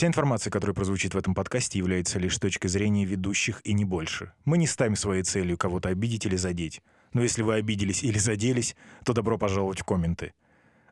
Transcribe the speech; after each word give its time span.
Вся 0.00 0.06
информация, 0.06 0.50
которая 0.50 0.74
прозвучит 0.74 1.12
в 1.12 1.18
этом 1.18 1.34
подкасте, 1.34 1.78
является 1.78 2.18
лишь 2.18 2.38
точкой 2.38 2.68
зрения 2.68 3.04
ведущих 3.04 3.60
и 3.64 3.74
не 3.74 3.84
больше. 3.84 4.32
Мы 4.46 4.56
не 4.56 4.66
ставим 4.66 4.96
своей 4.96 5.22
целью 5.22 5.58
кого-то 5.58 5.90
обидеть 5.90 6.24
или 6.24 6.36
задеть. 6.36 6.80
Но 7.12 7.20
если 7.22 7.42
вы 7.42 7.56
обиделись 7.56 8.02
или 8.02 8.16
заделись, 8.16 8.76
то 9.04 9.12
добро 9.12 9.36
пожаловать 9.36 9.80
в 9.80 9.84
комменты. 9.84 10.32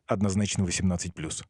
Однозначно 0.06 0.62
18+. 0.64 1.42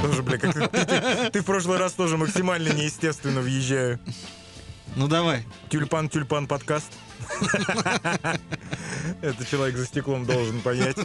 Тоже, 0.00 0.22
бля, 0.22 0.38
как 0.38 0.54
ты, 0.54 0.68
ты- 0.68 1.30
ты 1.32 1.40
в 1.40 1.44
прошлый 1.44 1.78
раз 1.78 1.94
тоже 1.94 2.16
максимально 2.16 2.68
неестественно 2.72 3.40
въезжаю. 3.40 3.98
Ну 4.94 5.08
давай. 5.08 5.44
Тюльпан, 5.70 6.08
тюльпан 6.08 6.46
подкаст. 6.46 6.92
Это 9.22 9.44
человек 9.44 9.76
за 9.76 9.86
стеклом 9.86 10.24
должен 10.24 10.60
понять. 10.60 10.98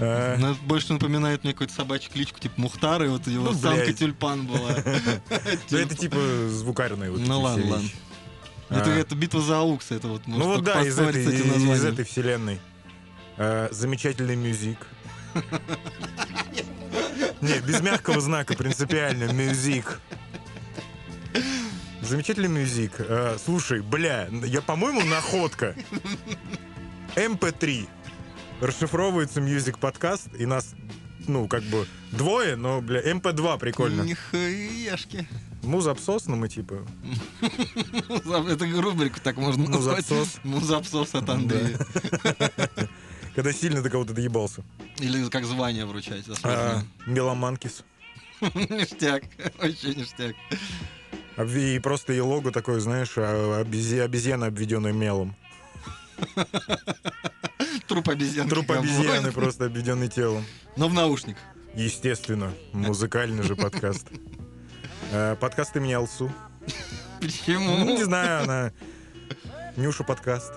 А, 0.00 0.36
Ну, 0.38 0.52
это 0.52 0.60
больше 0.62 0.92
напоминает 0.92 1.44
мне 1.44 1.52
какую-то 1.52 1.74
собачью 1.74 2.12
кличку, 2.12 2.38
типа 2.38 2.54
Мухтар, 2.60 3.02
и 3.04 3.08
вот 3.08 3.26
его 3.26 3.46
Ну, 3.50 3.54
самка 3.54 3.92
тюльпан 3.92 4.46
была. 4.46 4.70
Ну, 5.70 5.78
это 5.78 5.94
типа 5.94 6.18
звукарные 6.48 7.10
вот 7.10 7.20
Ну 7.20 7.40
ладно, 7.40 7.66
ладно. 7.66 7.88
Это, 8.70 8.92
А. 8.92 8.98
это 8.98 9.14
битва 9.14 9.40
за 9.40 9.58
аукс, 9.58 9.90
это 9.90 10.08
вот 10.08 10.26
Ну 10.26 10.44
вот 10.44 10.62
да, 10.64 10.82
из 10.84 10.98
этой, 10.98 11.24
из 11.24 12.08
вселенной. 12.08 12.60
А, 13.36 13.68
Замечательный 13.72 14.36
мюзик. 14.36 14.78
Нет, 17.40 17.64
без 17.64 17.80
мягкого 17.80 18.20
знака 18.20 18.54
принципиально. 18.54 19.32
Мюзик. 19.32 20.00
Замечательный 22.02 22.48
music. 22.48 22.92
А, 22.98 23.36
Слушай, 23.42 23.80
бля, 23.80 24.28
я, 24.44 24.60
по-моему, 24.60 25.02
находка. 25.04 25.74
МП3. 27.14 27.88
Расшифровывается 28.60 29.40
music 29.40 29.78
podcast, 29.78 30.28
и 30.36 30.44
нас, 30.44 30.74
ну, 31.28 31.46
как 31.46 31.62
бы 31.64 31.86
двое, 32.10 32.56
но, 32.56 32.80
бля, 32.80 33.00
МП2 33.00 33.58
прикольно. 33.58 34.02
Нихуяшки. 34.02 35.28
Музапсос, 35.62 36.26
ну 36.26 36.36
мы 36.36 36.48
типа... 36.48 36.86
Это 37.40 38.66
рубрику 38.80 39.20
так 39.20 39.36
можно 39.36 39.68
назвать. 39.68 40.08
Музапсос. 40.10 40.40
Музапсос 40.44 41.14
от 41.14 41.28
Андрея. 41.28 41.78
Когда 43.34 43.52
сильно 43.52 43.82
до 43.82 43.90
кого-то 43.90 44.12
доебался. 44.12 44.64
Или 44.98 45.28
как 45.28 45.44
звание 45.44 45.84
вручать. 45.84 46.24
А. 46.42 46.82
Меломанкис. 47.06 47.84
Ништяк. 48.40 49.24
Вообще 49.58 49.94
ништяк. 49.94 50.34
И 51.36 51.78
просто 51.80 52.12
и 52.12 52.20
лого 52.20 52.50
такое, 52.50 52.80
знаешь, 52.80 53.12
а, 53.16 53.60
обезьяна, 53.60 54.46
обведенная 54.46 54.92
мелом. 54.92 55.36
Труп 57.88 58.10
обезьяны. 58.10 58.50
Труп 58.50 58.70
обезьяны, 58.70 59.32
просто 59.32 59.64
обведенный 59.64 60.08
телом. 60.08 60.44
Но 60.76 60.88
в 60.88 60.94
наушниках. 60.94 61.42
Естественно, 61.74 62.52
музыкальный 62.72 63.42
же 63.42 63.56
подкаст. 63.56 64.06
А, 65.12 65.36
Подкаст 65.40 65.74
имени 65.76 65.94
Алсу. 65.94 66.30
Ну, 66.60 66.66
не 67.20 67.26
Почему? 67.26 68.04
знаю, 68.04 68.44
она... 68.44 68.72
Нюша 69.76 70.04
подкаст. 70.04 70.52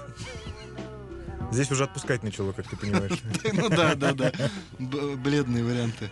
Здесь 1.52 1.72
уже 1.72 1.86
отпускать 1.86 2.24
начало, 2.24 2.52
как 2.52 2.68
ты 2.68 2.76
понимаешь. 2.76 3.20
Ну 3.54 3.70
да, 3.70 3.96
да, 3.96 4.14
да. 4.14 4.32
Бледные 4.80 5.64
варианты. 5.64 6.10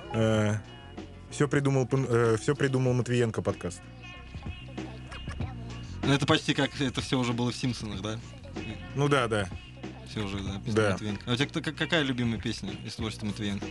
Все 1.31 1.47
придумал, 1.47 1.88
все 2.38 2.56
придумал 2.56 2.94
Матвиенко 2.94 3.42
подкаст. 3.42 3.81
Ну 6.03 6.14
это 6.14 6.25
почти 6.25 6.53
как 6.53 6.80
это 6.81 7.02
все 7.02 7.20
уже 7.20 7.34
было 7.34 7.52
в 7.52 7.56
Симпсонах, 7.56 8.02
да? 8.02 8.20
Ну 8.95 9.08
да, 9.08 9.28
да. 9.28 9.50
Все 10.09 10.21
уже, 10.21 10.39
да, 10.39 10.57
песня 10.59 10.73
Да. 10.73 10.91
Матвиенко. 10.91 11.23
А 11.27 11.33
у 11.33 11.35
тебя 11.35 11.45
кто- 11.47 11.61
как- 11.61 11.75
какая 11.75 12.02
любимая 12.03 12.39
песня 12.39 12.71
из 12.85 12.95
творчества 12.95 13.27
Матвиенко? 13.27 13.65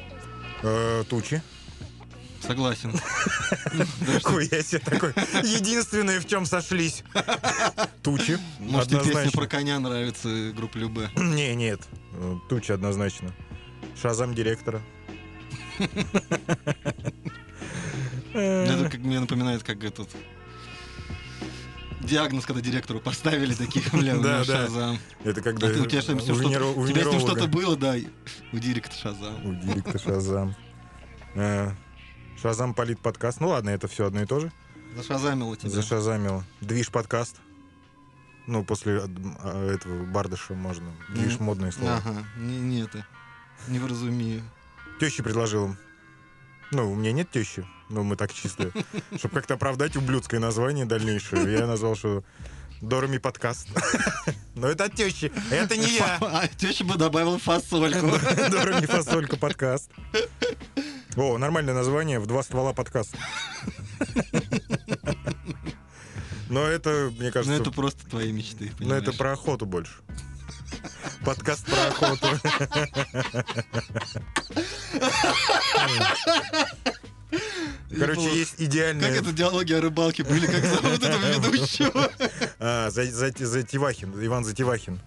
Э, 0.62 1.04
Тучи. 1.08 1.42
Согласен. 2.40 2.92
Хуя 4.22 4.62
себе 4.62 4.78
такой. 4.78 5.10
Единственное, 5.42 6.20
в 6.20 6.26
чем 6.28 6.46
сошлись. 6.46 7.02
Тучи. 8.04 8.38
Может, 8.60 8.90
тебе 8.90 9.00
песня 9.02 9.30
про 9.32 9.46
коня 9.48 9.80
нравится 9.80 10.52
группа 10.54 10.78
Любе. 10.78 11.10
Не, 11.16 11.54
нет. 11.56 11.80
Э, 12.12 12.36
Тучи 12.48 12.70
однозначно. 12.70 13.34
Шазам 14.00 14.34
директора. 14.34 14.80
Это 18.32 18.88
как 18.90 19.00
мне 19.00 19.18
напоминает, 19.20 19.62
как 19.64 19.82
этот 19.82 20.08
диагноз, 22.00 22.46
когда 22.46 22.60
директору 22.60 23.00
поставили 23.00 23.54
таких, 23.54 23.92
бля, 23.92 24.16
у 24.16 24.22
Да. 24.22 24.44
Шазам. 24.44 24.98
Это 25.24 25.40
А 25.40 25.42
когда 25.42 25.68
ты, 25.68 25.80
у 25.80 25.86
тебя 25.86 26.02
что-нибудь 26.02 26.28
у 26.30 26.32
у 26.34 26.80
у 26.82 26.86
тебя 26.86 27.04
с 27.04 27.06
ним 27.06 27.20
что-то 27.20 27.46
было, 27.46 27.76
да, 27.76 27.94
у 28.52 28.58
директора 28.58 28.94
Шазам. 28.94 29.46
У 29.46 29.54
директора 29.54 29.98
Шазам. 29.98 30.56
Э, 31.34 31.72
Шазам 32.40 32.74
полит 32.74 33.00
подкаст. 33.00 33.40
Ну 33.40 33.48
ладно, 33.48 33.70
это 33.70 33.88
все 33.88 34.06
одно 34.06 34.22
и 34.22 34.26
то 34.26 34.40
же. 34.40 34.52
Зашазамило 34.96 35.56
тебя. 35.56 35.70
Зашазамило. 35.70 36.44
Движ 36.60 36.90
подкаст. 36.90 37.36
Ну, 38.46 38.64
после 38.64 39.02
э, 39.42 39.74
этого 39.74 40.04
Бардыша 40.06 40.54
можно. 40.54 40.90
Движ 41.10 41.38
модное 41.38 41.70
слово. 41.70 41.96
Ага, 41.96 42.24
не, 42.38 42.58
не 42.58 42.80
это, 42.80 43.04
не 43.68 43.78
вразумею. 43.78 44.42
Теща 45.00 45.22
предложил 45.22 45.66
им. 45.66 45.76
Ну, 46.70 46.90
у 46.90 46.94
меня 46.94 47.12
нет 47.12 47.30
тещи, 47.30 47.66
но 47.88 48.02
мы 48.04 48.16
так 48.16 48.32
чисто. 48.32 48.70
Чтобы 49.16 49.34
как-то 49.34 49.54
оправдать 49.54 49.96
ублюдское 49.96 50.40
название 50.40 50.84
дальнейшее, 50.84 51.52
я 51.58 51.66
назвал, 51.66 51.96
что 51.96 52.22
Дорами 52.80 53.18
подкаст. 53.18 53.68
Но 54.54 54.68
это 54.68 54.84
от 54.84 54.94
тещи, 54.94 55.32
это 55.50 55.76
не 55.76 55.96
я. 55.96 56.18
А 56.20 56.46
теща 56.46 56.84
бы 56.84 56.96
добавила 56.96 57.38
фасольку. 57.38 58.06
Дорами 58.50 58.86
фасолька 58.86 59.36
подкаст. 59.36 59.90
О, 61.16 61.38
нормальное 61.38 61.74
название, 61.74 62.20
в 62.20 62.26
два 62.26 62.42
ствола 62.42 62.72
подкаст. 62.72 63.16
Но 66.48 66.62
это, 66.62 67.10
мне 67.18 67.26
Ну 67.26 67.32
кажется, 67.32 67.60
это 67.60 67.70
просто 67.70 68.08
твои 68.08 68.32
мечты, 68.32 68.72
ну 68.78 68.94
это 68.94 69.12
понимаешь? 69.12 69.16
про 69.18 69.32
охоту 69.32 69.66
больше. 69.66 69.92
Подкаст 71.24 71.66
про 71.66 71.86
охоту. 71.88 72.26
Короче, 77.98 78.34
есть 78.38 78.54
идеальная... 78.58 79.10
Как 79.12 79.22
это 79.22 79.32
диалоги 79.32 79.72
о 79.72 79.80
рыбалке 79.80 80.24
были, 80.24 80.46
как 80.46 80.64
зовут 80.64 81.02
этого 81.02 81.46
ведущего? 81.46 82.10
А, 82.58 82.90
За- 82.90 83.04
За- 83.10 83.32
Затевахин, 83.46 84.12
Иван 84.24 84.44
Затевахин. 84.44 84.98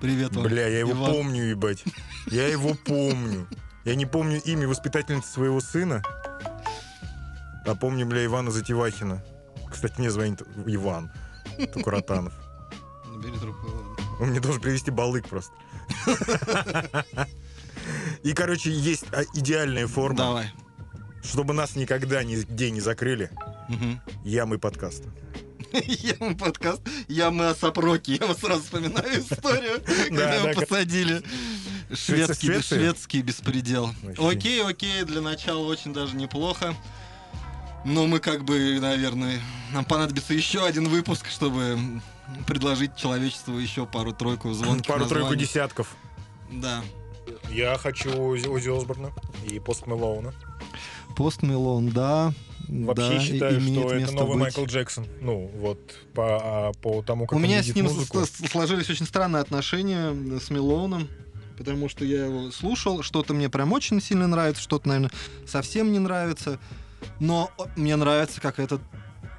Привет 0.00 0.34
вам. 0.34 0.44
Бля, 0.44 0.68
я 0.68 0.80
его 0.80 0.92
Иван. 0.92 1.12
помню, 1.12 1.44
ебать. 1.50 1.84
Я 2.26 2.46
его 2.48 2.74
помню. 2.74 3.46
Я 3.84 3.94
не 3.94 4.06
помню 4.06 4.40
имя 4.42 4.68
воспитательницы 4.68 5.28
своего 5.30 5.60
сына, 5.60 6.02
а 7.66 7.74
помню, 7.74 8.06
бля, 8.06 8.24
Ивана 8.24 8.50
Затевахина. 8.50 9.22
Кстати, 9.70 9.94
мне 9.98 10.10
звонит 10.10 10.42
Иван 10.66 11.10
Тукуратанов. 11.72 12.32
Бери 13.22 13.36
трубку. 13.38 13.77
Он 14.20 14.30
мне 14.30 14.40
должен 14.40 14.60
привезти 14.60 14.90
балык 14.90 15.28
просто. 15.28 15.52
И, 18.22 18.32
короче, 18.32 18.70
есть 18.70 19.04
а, 19.12 19.22
идеальная 19.34 19.86
форма, 19.86 20.18
Давай. 20.18 20.52
чтобы 21.22 21.54
нас 21.54 21.76
никогда 21.76 22.22
нигде 22.22 22.70
не 22.70 22.80
закрыли. 22.80 23.30
Мгм. 23.68 24.00
Я 24.24 24.46
мы 24.46 24.58
подкаст. 24.58 25.04
Я 25.72 26.14
мы 26.18 26.34
подкаст, 26.34 26.80
я 27.08 27.30
мы 27.30 27.48
о 27.48 27.54
Сапроке. 27.54 28.16
Я 28.20 28.26
вот 28.26 28.38
сразу 28.38 28.62
вспоминаю 28.62 29.20
историю, 29.20 29.82
когда 30.08 30.34
его 30.34 30.60
посадили. 30.60 31.22
Шведский, 31.92 32.60
шведский 32.62 33.22
беспредел. 33.22 33.90
Окей, 34.18 34.62
окей, 34.62 35.04
для 35.04 35.20
начала 35.20 35.64
очень 35.66 35.92
даже 35.92 36.16
неплохо. 36.16 36.74
Но 37.84 38.06
мы 38.06 38.18
как 38.18 38.44
бы, 38.44 38.78
наверное, 38.80 39.40
нам 39.72 39.84
понадобится 39.84 40.34
еще 40.34 40.64
один 40.64 40.88
выпуск, 40.88 41.26
чтобы 41.28 41.78
предложить 42.46 42.96
человечеству 42.96 43.58
еще 43.58 43.86
пару-тройку 43.86 44.52
звонких 44.52 44.86
Пару-тройку 44.86 45.34
десятков. 45.34 45.96
Да. 46.50 46.82
Я 47.50 47.76
хочу 47.78 48.10
Ози 48.10 48.46
Ози 48.46 48.70
Осборна 48.70 49.12
и 49.50 49.58
Пост 49.58 49.86
Мэлоуна. 49.86 50.32
Пост 51.16 51.42
Мелон, 51.42 51.88
да. 51.90 52.32
Вообще 52.68 53.14
да, 53.14 53.20
считаю, 53.20 53.58
имеет 53.58 53.88
что 53.88 53.94
это 53.94 54.12
новый 54.12 54.34
быть. 54.34 54.40
Майкл 54.40 54.64
Джексон. 54.66 55.06
Ну, 55.20 55.50
вот 55.56 55.78
по, 56.14 56.68
а, 56.68 56.72
по 56.74 57.02
тому, 57.02 57.26
как 57.26 57.32
У 57.32 57.36
он 57.36 57.42
меня 57.42 57.62
с 57.62 57.74
ним 57.74 57.86
музыку. 57.86 58.24
сложились 58.50 58.90
очень 58.90 59.06
странные 59.06 59.40
отношения 59.40 60.12
э, 60.12 60.38
с 60.38 60.50
Мелоуном, 60.50 61.08
потому 61.56 61.88
что 61.88 62.04
я 62.04 62.26
его 62.26 62.50
слушал, 62.50 63.02
что-то 63.02 63.32
мне 63.32 63.48
прям 63.48 63.72
очень 63.72 64.02
сильно 64.02 64.28
нравится, 64.28 64.62
что-то, 64.62 64.86
наверное, 64.88 65.10
совсем 65.46 65.92
не 65.92 65.98
нравится. 65.98 66.58
Но 67.20 67.50
мне 67.74 67.96
нравится, 67.96 68.40
как 68.40 68.58
этот 68.58 68.82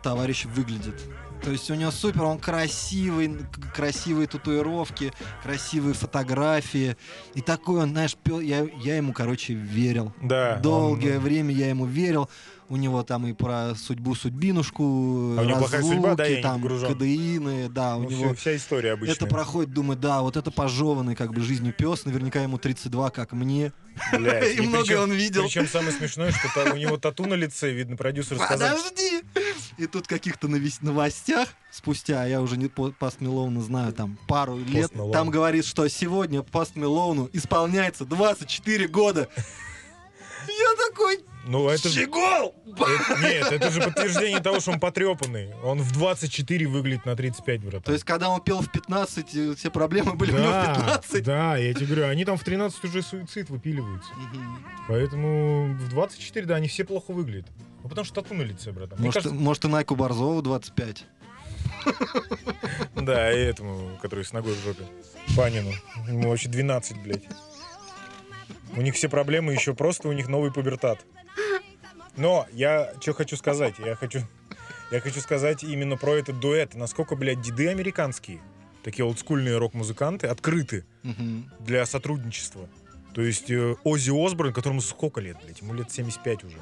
товарищ 0.01 0.45
выглядит. 0.45 1.00
То 1.41 1.51
есть 1.51 1.69
у 1.71 1.75
него 1.75 1.91
супер, 1.91 2.24
он 2.24 2.38
красивый, 2.38 3.38
красивые 3.74 4.27
татуировки, 4.27 5.13
красивые 5.44 5.94
фотографии. 5.94 6.97
И 7.33 7.41
такой 7.41 7.83
он, 7.83 7.89
знаешь, 7.89 8.15
пел, 8.15 8.39
я, 8.39 8.68
я 8.81 8.97
ему, 8.97 9.13
короче, 9.13 9.53
верил. 9.53 10.13
Да. 10.21 10.57
Долгое 10.57 11.18
он- 11.18 11.24
время 11.24 11.53
я 11.53 11.69
ему 11.69 11.86
верил. 11.86 12.30
У 12.68 12.77
него 12.77 13.01
там 13.01 13.25
и 13.25 13.33
про 13.33 13.74
судьбу 13.74 14.13
судьбинушку, 14.13 15.36
А 15.39 15.44
разлуки, 15.44 15.81
судьба, 15.81 16.13
да, 16.13 16.25
там 16.44 16.62
кадеины, 16.62 17.68
да, 17.68 17.97
у 17.97 18.03
ну, 18.03 18.09
него 18.12 18.33
вся 18.36 18.56
история 18.56 18.91
обычная. 18.91 19.15
это 19.15 19.25
проходит, 19.25 19.74
думаю, 19.74 19.97
да, 19.97 20.21
вот 20.21 20.38
это 20.38 20.51
пожеванный 20.51 21.15
как 21.15 21.33
бы 21.33 21.41
жизнью 21.41 21.74
пес, 21.75 22.06
наверняка 22.06 22.44
ему 22.44 22.59
32, 22.59 23.09
как 23.09 23.31
мне. 23.31 23.74
Блядь, 24.13 24.56
И 24.57 24.62
многое 24.62 25.00
он 25.00 25.12
видел. 25.12 25.45
Причем 25.45 25.68
самое 25.68 25.94
смешное, 25.94 26.31
что 26.31 26.71
у 26.71 26.77
него 26.77 26.97
тату 26.97 27.25
на 27.25 27.33
лице, 27.33 27.71
видно, 27.71 27.97
продюсер 27.97 28.38
сказал. 28.38 28.77
Подожди! 28.77 29.24
И 29.79 29.87
тут 29.87 30.07
каких-то 30.07 30.49
новостях 30.81 31.47
спустя, 31.71 32.25
я 32.25 32.41
уже 32.41 32.57
не 32.57 32.67
по- 32.67 32.91
Паст 32.91 33.21
Мелоуна 33.21 33.61
знаю, 33.61 33.93
там 33.93 34.17
пару 34.27 34.57
лет, 34.57 34.93
Мэлоун. 34.93 35.13
там 35.13 35.29
говорит, 35.29 35.65
что 35.65 35.87
сегодня 35.87 36.41
Паст 36.43 36.75
Мелоуну 36.75 37.29
исполняется 37.31 38.03
24 38.03 38.87
года. 38.89 39.29
Я 40.47 40.89
такой, 40.89 41.19
Ну, 41.45 41.69
это 41.69 41.87
же... 41.89 42.01
Щегол! 42.01 42.55
это- 42.65 43.21
Нет, 43.21 43.51
это 43.51 43.71
же 43.71 43.81
подтверждение 43.81 44.39
того, 44.41 44.59
что 44.59 44.71
он 44.71 44.79
потрепанный. 44.79 45.53
Он 45.63 45.79
в 45.81 45.91
24 45.93 46.67
выглядит 46.67 47.05
на 47.05 47.15
35, 47.15 47.61
братан. 47.61 47.81
То 47.83 47.93
есть, 47.93 48.03
когда 48.03 48.29
он 48.29 48.41
пел 48.41 48.59
в 48.61 48.69
15, 48.71 49.35
э, 49.35 49.55
все 49.55 49.69
проблемы 49.69 50.15
были 50.15 50.31
у 50.31 50.35
него 50.35 50.47
в 50.47 50.51
да, 50.51 50.75
15. 50.75 51.23
да, 51.23 51.55
я 51.57 51.73
тебе 51.73 51.85
говорю, 51.85 52.07
они 52.07 52.25
там 52.25 52.37
в 52.37 52.43
13 52.43 52.83
уже 52.83 53.01
суицид 53.01 53.49
выпиливаются. 53.49 54.09
Поэтому 54.87 55.73
в 55.75 55.87
24, 55.89 56.45
да, 56.45 56.55
они 56.55 56.67
все 56.67 56.83
плохо 56.83 57.11
выглядят. 57.13 57.47
Ну, 57.83 57.89
потому 57.89 58.05
что 58.05 58.21
тату 58.21 58.33
на 58.33 58.41
лице, 58.43 58.71
братан. 58.71 58.97
Мне 58.99 59.07
Может, 59.07 59.23
кажется, 59.23 59.43
может, 59.43 59.65
и 59.65 59.67
Найку 59.67 59.95
Борзову 59.95 60.41
25. 60.41 61.05
да, 62.95 63.31
и 63.33 63.37
этому, 63.43 63.97
который 64.01 64.25
с 64.25 64.33
ногой 64.33 64.53
в 64.53 64.63
жопе. 64.63 64.83
Панину. 65.35 65.71
Ему 66.07 66.29
вообще 66.29 66.49
12, 66.49 67.01
блядь. 67.01 67.23
У 68.75 68.81
них 68.81 68.95
все 68.95 69.09
проблемы 69.09 69.53
еще 69.53 69.73
просто, 69.73 70.07
у 70.09 70.11
них 70.11 70.27
новый 70.27 70.51
пубертат. 70.51 71.05
Но 72.17 72.45
я 72.51 72.93
что 73.01 73.13
хочу 73.13 73.37
сказать? 73.37 73.75
Я 73.79 73.95
хочу, 73.95 74.21
я 74.91 74.99
хочу 74.99 75.21
сказать 75.21 75.63
именно 75.63 75.95
про 75.97 76.15
этот 76.15 76.39
дуэт. 76.39 76.75
Насколько, 76.75 77.15
блядь, 77.15 77.41
деды 77.41 77.69
американские, 77.69 78.41
такие 78.83 79.05
олдскульные 79.05 79.57
рок-музыканты, 79.57 80.27
открыты 80.27 80.85
Мгм. 81.03 81.49
для 81.59 81.85
сотрудничества. 81.85 82.67
То 83.13 83.21
есть 83.21 83.49
э, 83.49 83.75
Оззи 83.83 84.11
Осборн, 84.25 84.53
которому 84.53 84.81
сколько 84.81 85.19
лет, 85.21 85.37
блядь? 85.43 85.61
Ему 85.61 85.73
лет 85.73 85.89
75 85.91 86.43
уже. 86.43 86.57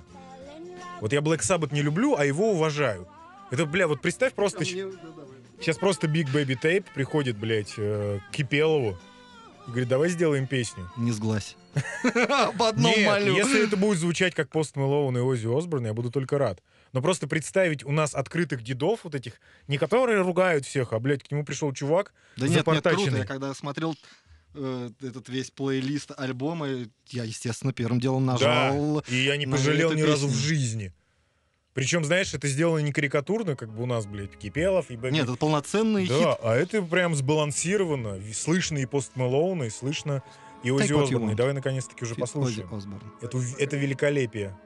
Вот 1.01 1.13
я 1.13 1.19
Black 1.19 1.39
Sabbath 1.39 1.73
не 1.73 1.81
люблю, 1.81 2.15
а 2.17 2.25
его 2.25 2.51
уважаю. 2.51 3.07
Это, 3.51 3.65
бля, 3.65 3.87
вот 3.87 4.01
представь 4.01 4.33
просто... 4.33 4.65
щ- 4.65 4.91
Сейчас 5.59 5.77
просто 5.77 6.05
Big 6.07 6.25
Baby 6.31 6.55
Tape 6.61 6.85
приходит, 6.93 7.35
блядь, 7.37 7.73
э, 7.77 8.19
к 8.29 8.35
Кипелову 8.35 8.95
и 9.67 9.69
говорит, 9.69 9.87
давай 9.89 10.09
сделаем 10.09 10.45
песню. 10.45 10.89
Не 10.97 11.11
сглазь. 11.11 11.55
Об 12.29 12.61
одном 12.61 12.91
Нет, 12.95 13.07
молю. 13.07 13.35
если 13.35 13.65
это 13.65 13.75
будет 13.75 13.97
звучать 13.99 14.35
как 14.35 14.49
Пост 14.49 14.75
Мэлоун 14.75 15.17
и 15.17 15.21
Оззи 15.21 15.47
Осборн, 15.57 15.85
я 15.87 15.93
буду 15.93 16.11
только 16.11 16.37
рад. 16.37 16.61
Но 16.93 17.01
просто 17.01 17.27
представить 17.27 17.83
у 17.83 17.91
нас 17.91 18.13
открытых 18.15 18.63
дедов 18.63 19.01
вот 19.03 19.15
этих, 19.15 19.33
не 19.67 19.77
которые 19.77 20.21
ругают 20.21 20.65
всех, 20.65 20.93
а, 20.93 20.99
блядь, 20.99 21.23
к 21.23 21.31
нему 21.31 21.43
пришел 21.43 21.73
чувак, 21.73 22.13
Да 22.37 22.47
нет, 22.47 22.65
нет, 22.67 22.83
круто. 22.83 23.17
Я 23.17 23.25
когда 23.25 23.53
смотрел 23.53 23.95
э, 24.57 24.89
этот 25.01 25.29
весь 25.29 25.51
плейлист 25.51 26.11
альбома, 26.17 26.67
я, 27.07 27.23
естественно, 27.23 27.73
первым 27.73 27.99
делом 27.99 28.25
нажал. 28.25 29.03
Да, 29.07 29.15
и 29.15 29.23
я 29.23 29.37
не 29.37 29.47
пожалел 29.47 29.93
ни 29.93 30.01
разу 30.01 30.27
в 30.27 30.35
жизни. 30.35 30.93
Причем, 31.73 32.03
знаешь, 32.03 32.33
это 32.33 32.47
сделано 32.47 32.79
не 32.79 32.91
карикатурно, 32.91 33.55
как 33.55 33.71
бы 33.71 33.83
у 33.83 33.85
нас, 33.85 34.07
блядь, 34.07 34.35
Кипелов 34.35 34.89
и 34.89 34.97
Бэби. 34.97 35.13
Нет, 35.13 35.29
это 35.29 35.37
полноценный 35.37 36.07
да, 36.07 36.17
хит. 36.17 36.39
а 36.41 36.55
это 36.55 36.81
прям 36.81 37.13
сбалансировано. 37.13 38.15
И 38.15 38.33
Слышно 38.33 38.79
и 38.79 38.87
Пост 38.87 39.11
Мэлоуна, 39.15 39.65
и 39.65 39.69
слышно 39.69 40.23
и 40.63 40.71
Оззи 40.71 40.91
what 40.91 40.97
you 40.97 41.03
Осборна. 41.03 41.29
И 41.29 41.33
want. 41.33 41.35
давай 41.35 41.53
наконец-таки 41.53 42.03
уже 42.03 42.15
Фит 42.15 42.21
послушаем. 42.21 42.73
Осборн. 42.73 43.03
Это, 43.21 43.39
это 43.59 43.77
великолепие. 43.77 44.57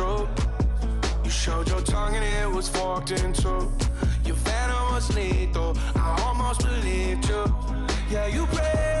Truth. 0.00 0.28
You 1.24 1.30
showed 1.30 1.68
your 1.68 1.82
tongue 1.82 2.14
and 2.14 2.24
it 2.24 2.56
was 2.56 2.68
forked 2.68 3.10
in 3.10 3.32
two. 3.32 3.70
Your 4.24 4.38
venom 4.46 4.84
was 4.94 5.14
lethal. 5.14 5.76
I 5.94 6.22
almost 6.24 6.60
believed 6.62 7.28
you. 7.28 7.44
Yeah, 8.10 8.26
you 8.26 8.46
prayed 8.46 8.99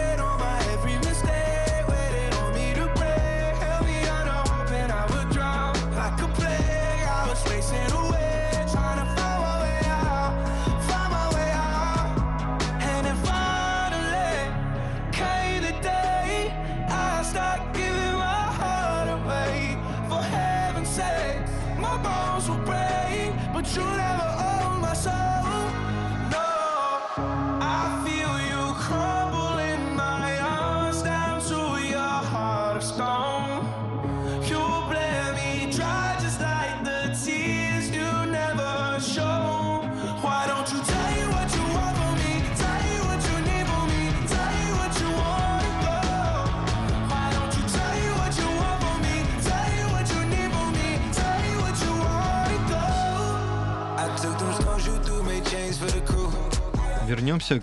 Вернемся 57.30 57.62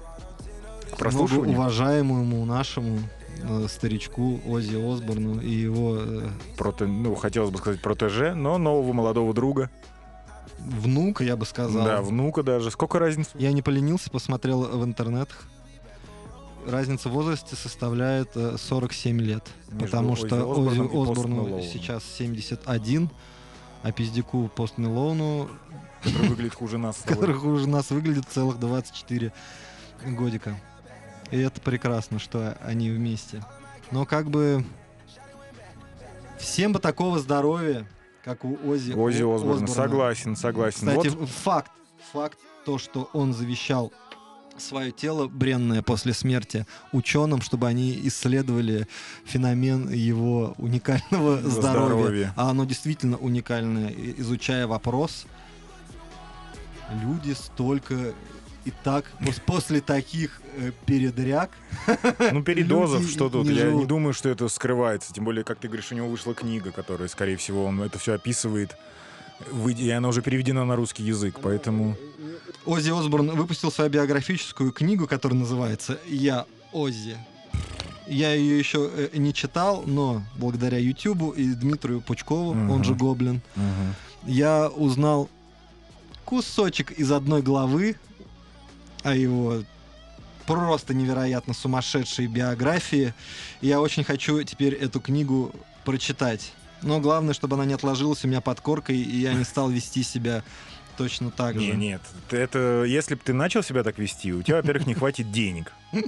К 0.98 1.40
уважаемому 1.40 2.46
нашему 2.46 3.00
э, 3.44 3.68
старичку 3.68 4.40
Оззи 4.48 4.94
Осборну 4.94 5.42
и 5.42 5.50
его 5.50 5.98
э, 6.00 6.30
Проте- 6.58 6.88
ну, 6.88 7.16
хотелось 7.16 7.50
бы 7.52 7.58
сказать 7.58 7.82
протеже, 7.82 8.34
но 8.34 8.58
нового 8.58 8.94
молодого 8.94 9.34
друга. 9.34 9.70
внука, 10.58 11.24
я 11.24 11.36
бы 11.36 11.46
сказал. 11.46 11.84
Да, 11.84 12.02
внука 12.02 12.44
даже. 12.44 12.72
Сколько 12.72 12.98
разницы? 13.00 13.32
Я 13.36 13.52
не 13.52 13.62
поленился, 13.62 14.10
посмотрел 14.10 14.62
в 14.64 14.84
интернетах. 14.86 15.46
Разница 16.66 17.10
в 17.10 17.12
возрасте 17.12 17.56
составляет 17.56 18.30
э, 18.36 18.56
47 18.58 19.20
лет. 19.20 19.44
Между 19.70 19.86
потому 19.86 20.14
Оззи 20.14 20.28
что 20.28 20.52
Осборном 20.52 20.68
Оззи 20.68 20.80
и 20.80 20.88
Пост 20.88 21.12
Осборну 21.12 21.62
сейчас 21.62 22.04
71, 22.18 23.10
а 23.84 23.92
пиздяку 23.92 24.50
Пост 24.56 24.78
Мелоуну, 24.78 25.50
Который 26.12 26.30
выглядит 26.30 26.54
хуже 26.56 26.78
нас. 26.78 26.98
с 26.98 27.00
тобой. 27.02 27.16
которых 27.16 27.44
уже 27.46 27.68
нас 27.68 27.90
выглядит 27.92 28.26
целых 28.30 28.60
24 28.60 29.32
годика. 30.06 30.56
И 31.32 31.38
это 31.38 31.60
прекрасно, 31.62 32.20
что 32.20 32.58
они 32.64 32.90
вместе. 32.90 33.44
Но 33.92 34.06
как 34.06 34.30
бы 34.30 34.64
всем 36.40 36.74
бы 36.74 36.80
такого 36.80 37.20
здоровья, 37.20 37.86
как 38.24 38.44
у 38.46 38.54
Ози 38.70 38.94
Оззи 38.94 39.24
О- 39.24 39.36
Осборна. 39.36 39.66
Осборна. 39.66 39.68
Согласен, 39.68 40.36
согласен. 40.36 40.88
Кстати, 40.88 41.08
Вот 41.10 41.30
факт, 41.30 41.72
факт 42.12 42.38
то, 42.66 42.78
что 42.78 43.10
он 43.14 43.34
завещал 43.34 43.92
свое 44.58 44.92
тело 44.92 45.28
бренное 45.28 45.82
после 45.84 46.14
смерти 46.14 46.66
ученым, 46.92 47.42
чтобы 47.42 47.68
они 47.68 48.00
исследовали 48.08 48.88
феномен 49.26 49.90
его 49.90 50.56
уникального 50.58 51.38
здоровья. 51.38 51.52
Здоровья. 51.96 52.34
А 52.36 52.50
оно 52.50 52.66
действительно 52.66 53.18
уникальное. 53.18 53.94
Изучая 54.18 54.66
вопрос, 54.68 55.26
люди 57.04 57.34
столько 57.34 58.14
Итак, 58.70 59.06
пос- 59.22 59.40
после 59.46 59.80
таких 59.80 60.42
э, 60.58 60.72
передряг 60.86 61.52
Ну, 62.34 62.44
передозов, 62.44 63.08
что 63.10 63.30
тут? 63.30 63.46
не 63.48 63.54
Я 63.54 63.72
не 63.72 63.86
думаю, 63.86 64.14
что 64.14 64.28
это 64.28 64.50
скрывается. 64.50 65.14
Тем 65.14 65.24
более, 65.24 65.46
как 65.46 65.58
ты 65.60 65.68
говоришь, 65.70 65.90
у 65.94 65.96
него 65.96 66.10
вышла 66.10 66.34
книга, 66.34 66.74
которая, 66.74 67.08
скорее 67.08 67.38
всего, 67.38 67.64
он 67.64 67.82
это 67.82 67.98
все 67.98 68.14
описывает. 68.16 68.76
И 69.78 69.90
она 69.92 70.10
уже 70.10 70.22
переведена 70.22 70.66
на 70.66 70.76
русский 70.76 71.04
язык, 71.04 71.40
поэтому... 71.42 71.96
Оззи 72.66 72.90
Осборн 72.92 73.30
выпустил 73.38 73.72
свою 73.72 73.90
биографическую 73.90 74.74
книгу, 74.74 75.08
которая 75.08 75.40
называется 75.40 75.98
«Я 76.06 76.46
Оззи». 76.74 77.16
Я 78.06 78.34
ее 78.34 78.58
еще 78.60 78.90
э, 78.94 79.10
не 79.18 79.34
читал, 79.34 79.84
но 79.86 80.24
благодаря 80.36 80.78
Ютубу 80.78 81.30
и 81.32 81.46
Дмитрию 81.54 82.02
Пучкову, 82.02 82.52
он 82.52 82.66
Мгм. 82.68 82.84
же 82.84 82.96
Гоблин, 82.96 83.42
я 84.26 84.68
узнал 84.68 85.30
кусочек 86.28 86.92
из 86.92 87.10
одной 87.12 87.42
главы 87.42 87.96
о 89.04 89.16
его 89.16 89.64
просто 90.46 90.94
невероятно 90.94 91.54
сумасшедшей 91.54 92.28
биографии. 92.28 93.14
Я 93.62 93.80
очень 93.80 94.04
хочу 94.04 94.44
теперь 94.44 94.74
эту 94.74 95.00
книгу 95.00 95.54
прочитать. 95.86 96.52
Но 96.82 97.00
главное, 97.00 97.34
чтобы 97.34 97.56
она 97.56 97.64
не 97.64 97.74
отложилась 97.74 98.26
у 98.26 98.28
меня 98.28 98.42
под 98.42 98.60
коркой, 98.60 98.98
и 98.98 99.18
я 99.20 99.34
не 99.34 99.44
стал 99.52 99.70
вести 99.70 100.04
себя 100.04 100.44
точно 100.98 101.32
так 101.32 101.56
же. 101.56 101.62
Не, 101.62 101.72
нет. 101.90 102.02
Ты 102.28 102.38
Это, 102.38 102.84
если 102.84 103.16
бы 103.16 103.22
ты 103.24 103.32
начал 103.32 103.64
себя 103.64 103.84
так 103.84 103.98
вести, 103.98 104.34
у 104.34 104.44
тебя, 104.44 104.58
во-первых, 104.58 104.86
не 104.86 104.96
хватит 104.96 105.32
денег. 105.32 105.72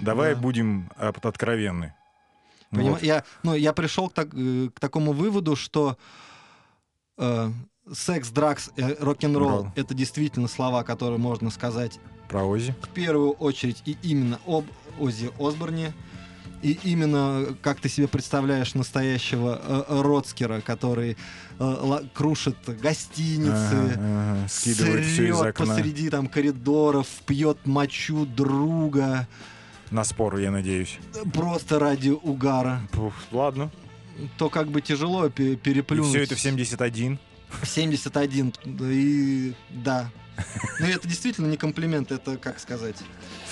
Давай 0.00 0.34
Да. 0.34 0.40
будем 0.40 0.90
от- 0.96 1.24
откровенны. 1.24 1.94
Я, 3.02 3.22
ну, 3.44 3.54
я 3.54 3.72
пришел 3.72 4.08
к, 4.08 4.14
так- 4.14 4.34
э, 4.34 4.68
к 4.74 4.80
такому 4.80 5.12
выводу, 5.12 5.54
что 5.54 5.96
э, 7.18 7.50
секс, 7.92 8.30
дракс, 8.30 8.70
э, 8.76 8.94
рок-н-ролл 9.00 9.48
Ролл. 9.48 9.72
это 9.76 9.94
действительно 9.94 10.48
слова, 10.48 10.82
которые 10.84 11.18
можно 11.18 11.50
сказать 11.50 11.98
Про 12.28 12.44
Ози. 12.44 12.74
в 12.82 12.88
первую 12.88 13.32
очередь 13.32 13.82
и 13.84 13.96
именно 14.02 14.38
об 14.46 14.64
Оззи 14.98 15.30
Осборне. 15.38 15.92
И 16.62 16.78
именно 16.84 17.54
как 17.60 17.78
ты 17.80 17.90
себе 17.90 18.08
представляешь 18.08 18.72
настоящего 18.74 19.60
э, 19.62 20.00
Роцкера, 20.02 20.62
который 20.62 21.10
э, 21.12 21.16
ла- 21.58 22.00
крушит 22.14 22.56
гостиницы, 22.66 23.98
Скидывает 24.48 25.04
все 25.04 25.28
из 25.28 25.38
срет 25.38 25.54
посреди 25.56 26.08
там 26.08 26.26
коридоров, 26.26 27.06
пьет 27.26 27.58
мочу 27.66 28.24
друга, 28.24 29.28
На 29.90 30.04
спор, 30.04 30.38
я 30.38 30.50
надеюсь. 30.50 30.98
просто 31.34 31.78
ради 31.78 32.10
угара. 32.10 32.80
Пух, 32.92 33.12
ладно. 33.30 33.70
То 34.38 34.48
как 34.48 34.68
бы 34.68 34.80
тяжело 34.80 35.28
пе- 35.28 35.52
И 35.52 35.56
переплюнуть. 35.56 36.08
все 36.08 36.22
это 36.22 36.34
в 36.34 36.40
71. 36.40 37.18
В 37.62 37.66
71. 37.66 38.52
И 38.80 39.54
да. 39.70 40.10
Но 40.80 40.86
это 40.86 41.06
действительно 41.06 41.46
не 41.46 41.56
комплимент, 41.56 42.10
это, 42.10 42.36
как 42.36 42.58
сказать, 42.58 42.96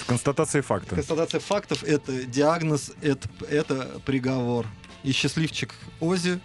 Констатация 0.07 0.63
факта. 0.63 0.97
констатация 0.97 1.39
фактов, 1.41 1.85
это 1.85 2.25
диагноз, 2.25 2.91
это, 3.01 3.29
это 3.49 4.01
приговор. 4.05 4.67
И 5.05 5.13
счастливчик 5.13 5.73
Ози, 6.01 6.41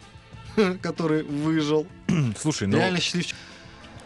который 0.82 1.24
выжил. 1.24 1.88
Слушай, 2.40 2.68
ну, 2.68 2.78
Реально 2.78 3.00
счастливчик. 3.00 3.36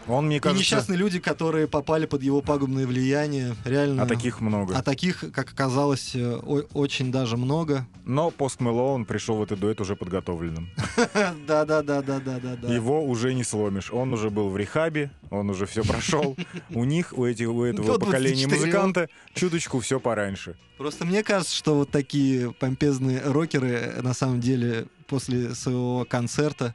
Он, 0.08 0.28
мне 0.28 0.38
И 0.38 0.40
кажется... 0.40 0.60
несчастные 0.60 0.98
люди, 0.98 1.20
которые 1.20 1.68
попали 1.68 2.06
под 2.06 2.24
его 2.24 2.42
пагубное 2.42 2.88
влияние. 2.88 3.56
Реально. 3.66 4.04
А 4.04 4.06
таких 4.06 4.42
много. 4.42 4.76
А 4.76 4.82
таких, 4.82 5.26
как 5.32 5.52
оказалось, 5.52 6.16
э, 6.16 6.36
очень 6.74 7.12
даже 7.12 7.38
много. 7.38 7.88
Но 8.06 8.32
Пост 8.32 8.60
Мэлоун 8.60 9.06
пришел 9.06 9.38
в 9.38 9.44
этот 9.44 9.60
дуэт 9.60 9.80
уже 9.82 9.96
подготовленным. 9.96 10.70
Да, 11.48 11.66
да, 11.66 11.82
да, 11.82 12.02
да, 12.02 12.20
да, 12.20 12.40
да, 12.40 12.56
да. 12.56 12.74
Его 12.74 13.04
уже 13.04 13.34
не 13.34 13.44
сломишь. 13.44 13.92
Он 13.92 14.14
уже 14.14 14.30
был 14.30 14.50
в 14.50 14.58
рехабе, 14.58 15.12
он 15.30 15.50
уже 15.50 15.66
все 15.66 15.84
прошел. 15.84 16.36
У 16.70 16.84
них, 16.84 17.14
у, 17.18 17.26
этих, 17.26 17.50
у 17.50 17.64
этого 17.64 17.98
поколения 17.98 18.48
24. 18.48 18.60
музыканта, 18.60 19.10
чуточку 19.34 19.80
все 19.80 20.00
пораньше. 20.00 20.56
Просто 20.78 21.06
мне 21.06 21.24
кажется, 21.24 21.56
что 21.56 21.76
вот 21.76 21.92
такие 21.92 22.54
помпезные 22.54 23.22
рокеры 23.22 24.02
на 24.02 24.14
самом 24.14 24.40
деле 24.40 24.88
после 25.08 25.54
своего 25.54 26.06
концерта 26.10 26.74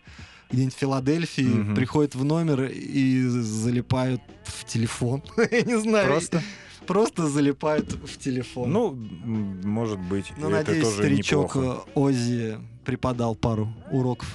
где-нибудь 0.51 0.75
в 0.75 0.79
Филадельфии 0.79 1.43
Мгм. 1.43 1.75
приходят 1.75 2.15
в 2.15 2.25
номер 2.25 2.65
и 2.65 3.27
залипают 3.27 4.21
в 4.45 4.65
телефон. 4.65 5.23
Я 5.51 5.63
не 5.63 5.79
знаю. 5.79 6.07
Просто, 6.09 6.43
Просто 6.87 7.27
залипают 7.29 7.91
в 7.93 8.17
телефон. 8.19 8.71
ну, 8.73 8.93
может 8.95 9.99
быть, 9.99 10.33
Ну, 10.37 10.49
надеюсь, 10.49 10.85
тоже 10.85 10.97
старичок 10.99 11.55
неплохо. 11.57 11.85
Оззи 11.95 12.59
преподал 12.85 13.35
пару 13.35 13.69
уроков. 13.91 14.29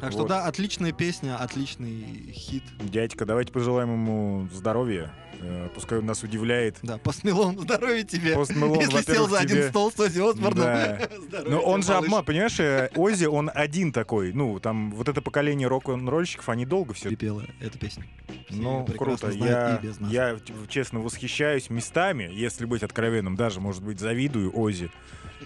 Так 0.00 0.10
что 0.10 0.22
Вот. 0.22 0.28
да, 0.28 0.44
отличная 0.46 0.92
песня, 0.92 1.36
отличный 1.38 2.30
хит. 2.32 2.62
Дядька, 2.80 3.24
давайте 3.24 3.50
пожелаем 3.52 3.92
ему 3.92 4.48
здоровья. 4.52 5.10
Э, 5.48 5.68
Пускай 5.74 5.98
он 5.98 6.06
нас 6.06 6.22
удивляет. 6.22 6.78
Да, 6.82 6.98
постмелон, 6.98 7.58
здоровья 7.60 8.02
тебе. 8.02 8.34
Пост 8.34 8.54
Мэлоун, 8.54 8.80
Если 8.80 9.12
сел 9.12 9.28
за 9.28 9.38
один 9.38 9.56
тебе- 9.58 9.68
стол 9.68 9.92
с 9.92 10.00
Оззи 10.00 10.20
Осборном. 10.20 10.64
Да. 10.64 10.98
Но 11.46 11.60
он 11.60 11.82
тебе, 11.82 11.92
же 11.92 11.98
обман, 11.98 12.24
понимаешь, 12.24 12.58
э, 12.58 12.90
Оззи, 12.96 13.26
он 13.26 13.50
один 13.54 13.92
такой. 13.92 14.32
Ну, 14.32 14.58
там 14.58 14.90
вот 14.92 15.08
это 15.08 15.22
поколение 15.22 15.68
рок-н-ролльщиков, 15.68 16.48
они 16.48 16.66
долго 16.66 16.94
все 16.94 17.08
Припела 17.08 17.44
эту 17.60 17.78
песню. 17.78 18.04
Все 18.48 18.60
Ну, 18.60 18.84
круто. 18.86 19.30
Я, 19.30 19.80
я 20.10 20.36
честно 20.68 21.00
восхищаюсь 21.00 21.70
местами, 21.70 22.28
если 22.32 22.64
быть 22.64 22.82
откровенным, 22.82 23.36
даже, 23.36 23.60
может 23.60 23.82
быть, 23.82 24.00
завидую 24.00 24.50
Ози. 24.58 24.90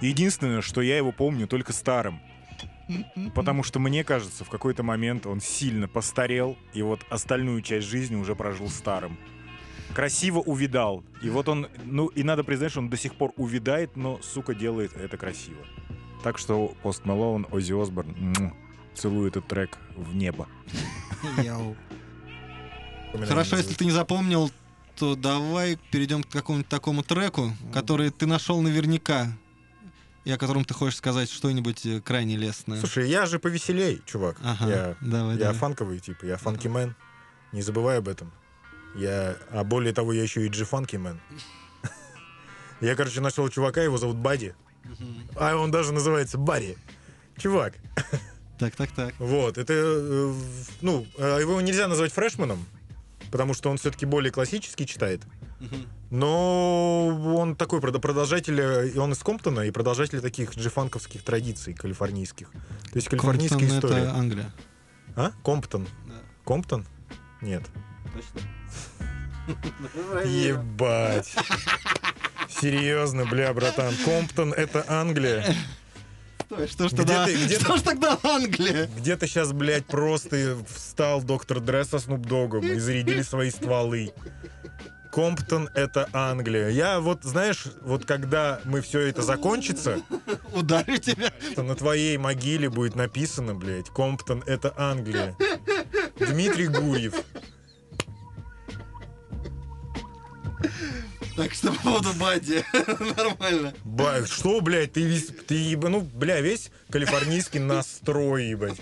Единственное, 0.00 0.62
что 0.62 0.80
я 0.80 0.96
его 0.96 1.12
помню 1.12 1.46
только 1.46 1.72
старым. 1.72 2.20
Потому 3.34 3.62
что 3.62 3.78
мне 3.78 4.02
кажется, 4.04 4.44
в 4.44 4.48
какой-то 4.50 4.82
момент 4.82 5.26
он 5.26 5.40
сильно 5.40 5.86
постарел, 5.88 6.56
и 6.74 6.82
вот 6.82 7.00
остальную 7.08 7.62
часть 7.62 7.86
жизни 7.86 8.16
уже 8.16 8.34
прожил 8.34 8.68
старым. 8.68 9.16
Красиво 9.94 10.38
увидал. 10.38 11.02
И 11.22 11.30
вот 11.30 11.48
он, 11.48 11.68
ну, 11.84 12.06
и 12.06 12.22
надо 12.22 12.44
признать, 12.44 12.70
что 12.70 12.80
он 12.80 12.88
до 12.88 12.96
сих 12.96 13.14
пор 13.14 13.32
увидает, 13.36 13.96
но, 13.96 14.20
сука, 14.22 14.54
делает 14.54 14.96
это 14.96 15.16
красиво. 15.16 15.60
Так 16.22 16.38
что 16.38 16.74
Пост 16.82 17.04
Мэлоун, 17.04 17.46
Оззи 17.50 17.72
Осборн, 17.80 18.52
целую 18.94 19.28
этот 19.28 19.46
трек 19.48 19.78
в 19.96 20.14
небо. 20.14 20.48
Яу. 21.42 21.76
Хорошо, 23.26 23.56
если 23.56 23.74
ты 23.74 23.84
не 23.84 23.90
запомнил, 23.90 24.50
то 24.96 25.16
давай 25.16 25.78
перейдем 25.90 26.22
к 26.22 26.28
какому-нибудь 26.28 26.68
такому 26.68 27.02
треку, 27.02 27.52
который 27.72 28.10
ты 28.10 28.26
нашел 28.26 28.60
наверняка, 28.60 29.28
и 30.24 30.30
о 30.30 30.36
котором 30.38 30.64
ты 30.64 30.74
хочешь 30.74 30.98
сказать 30.98 31.30
что-нибудь 31.30 31.86
э, 31.86 32.00
крайне 32.00 32.36
лестное. 32.36 32.78
Слушай, 32.78 33.08
я 33.08 33.24
же 33.24 33.38
повеселей, 33.38 34.02
чувак. 34.04 34.36
Ага, 34.44 34.68
Я 34.68 34.96
давай, 35.00 35.36
Я 35.36 35.44
давай. 35.44 35.54
фанковый, 35.58 35.98
типа, 35.98 36.26
я 36.26 36.36
фанкимен. 36.36 36.94
Не 37.52 37.62
забывай 37.62 37.98
об 37.98 38.08
этом. 38.08 38.30
Я, 38.94 39.36
а 39.50 39.64
более 39.64 39.92
того, 39.92 40.12
я 40.12 40.22
еще 40.22 40.44
и 40.46 40.48
джи-фанкимен. 40.48 41.20
Я, 42.80 42.94
короче, 42.96 43.20
нашел 43.20 43.48
чувака, 43.48 43.82
его 43.82 43.98
зовут 43.98 44.16
Бади. 44.16 44.54
А 45.36 45.54
он 45.56 45.70
даже 45.70 45.92
называется 45.92 46.38
Барри. 46.38 46.76
Чувак. 47.36 47.74
Так, 48.58 48.74
так, 48.74 48.90
так. 48.92 49.14
Вот, 49.18 49.56
это, 49.58 49.72
э, 49.74 50.34
ну, 50.80 51.06
э, 51.16 51.38
его 51.40 51.60
нельзя 51.60 51.88
назвать 51.88 52.12
фрешменом, 52.12 52.64
потому 53.30 53.54
что 53.54 53.70
он 53.70 53.78
все-таки 53.78 54.06
более 54.06 54.30
классический 54.32 54.86
читает. 54.86 55.22
Но 56.10 57.06
он 57.36 57.54
такой 57.56 57.80
прод- 57.80 58.00
продолжатель, 58.00 58.60
э, 58.60 58.88
и 58.88 58.98
он 58.98 59.12
из 59.12 59.18
Комптона, 59.20 59.60
и 59.60 59.70
продолжатель 59.70 60.20
таких 60.20 60.54
джифанковских 60.56 61.22
традиций 61.22 61.72
калифорнийских. 61.74 62.50
То 62.50 62.58
есть 62.96 63.08
калифорнийская 63.08 63.58
Комптон— 63.60 63.78
история. 63.78 64.02
это 64.02 64.14
Англия. 64.14 64.52
А? 65.16 65.32
Комптон? 65.44 65.86
Да. 66.08 66.14
Комптон? 66.44 66.86
Нет. 67.40 67.62
Точно? 68.14 68.48
Ебать. 70.24 71.34
Серьезно, 72.48 73.24
бля, 73.26 73.52
братан. 73.52 73.94
Комптон— 74.04 74.52
это 74.56 74.84
Англия. 74.88 75.44
Стой, 76.46 76.66
Что 76.66 76.88
ж 76.88 76.92
Где 76.92 76.96
тогда, 76.96 77.24
ты- 77.26 77.34
где 77.44 77.60
что 77.60 77.76
ж 77.76 77.82
тогда 77.82 78.18
Англия? 78.24 78.88
Где-то 78.96 79.26
сейчас, 79.28 79.52
блядь, 79.52 79.86
просто 79.86 80.58
встал 80.68 81.22
доктор 81.22 81.60
Дре 81.60 81.84
со 81.84 81.98
Снуп 82.00 82.22
Догом 82.26 82.64
и 82.66 82.78
зарядили 82.78 83.22
свои 83.22 83.50
стволы. 83.50 84.12
Комптон— 85.12 85.68
это 85.74 86.08
Англия. 86.12 86.68
Я 86.68 87.00
вот, 87.00 87.22
знаешь, 87.24 87.64
вот 87.82 88.04
когда 88.04 88.60
мы 88.64 88.80
все 88.80 89.00
это 89.00 89.22
закончится, 89.22 90.00
Ударю 90.52 90.98
тебя. 90.98 91.32
то 91.56 91.62
на 91.62 91.74
твоей 91.74 92.16
могиле 92.16 92.68
будет 92.68 92.94
написано, 92.96 93.54
блядь, 93.54 93.88
Комптон— 93.90 94.42
это 94.46 94.72
Англия. 94.76 95.36
Дмитрий 96.18 96.66
Гурьев. 96.68 97.14
Так 101.40 101.54
что 101.54 101.72
по 101.72 101.78
поводу 101.82 102.12
Бадди. 102.18 102.62
Нормально. 103.16 103.72
Ба, 103.82 104.26
что, 104.26 104.60
блядь, 104.60 104.92
ты 104.92 105.00
весь, 105.04 105.28
ты, 105.46 105.54
еба- 105.54 105.88
ну, 105.88 106.02
бля, 106.02 106.42
весь 106.42 106.70
калифорнийский 106.90 107.60
настрой, 107.60 108.48
ебать. 108.48 108.78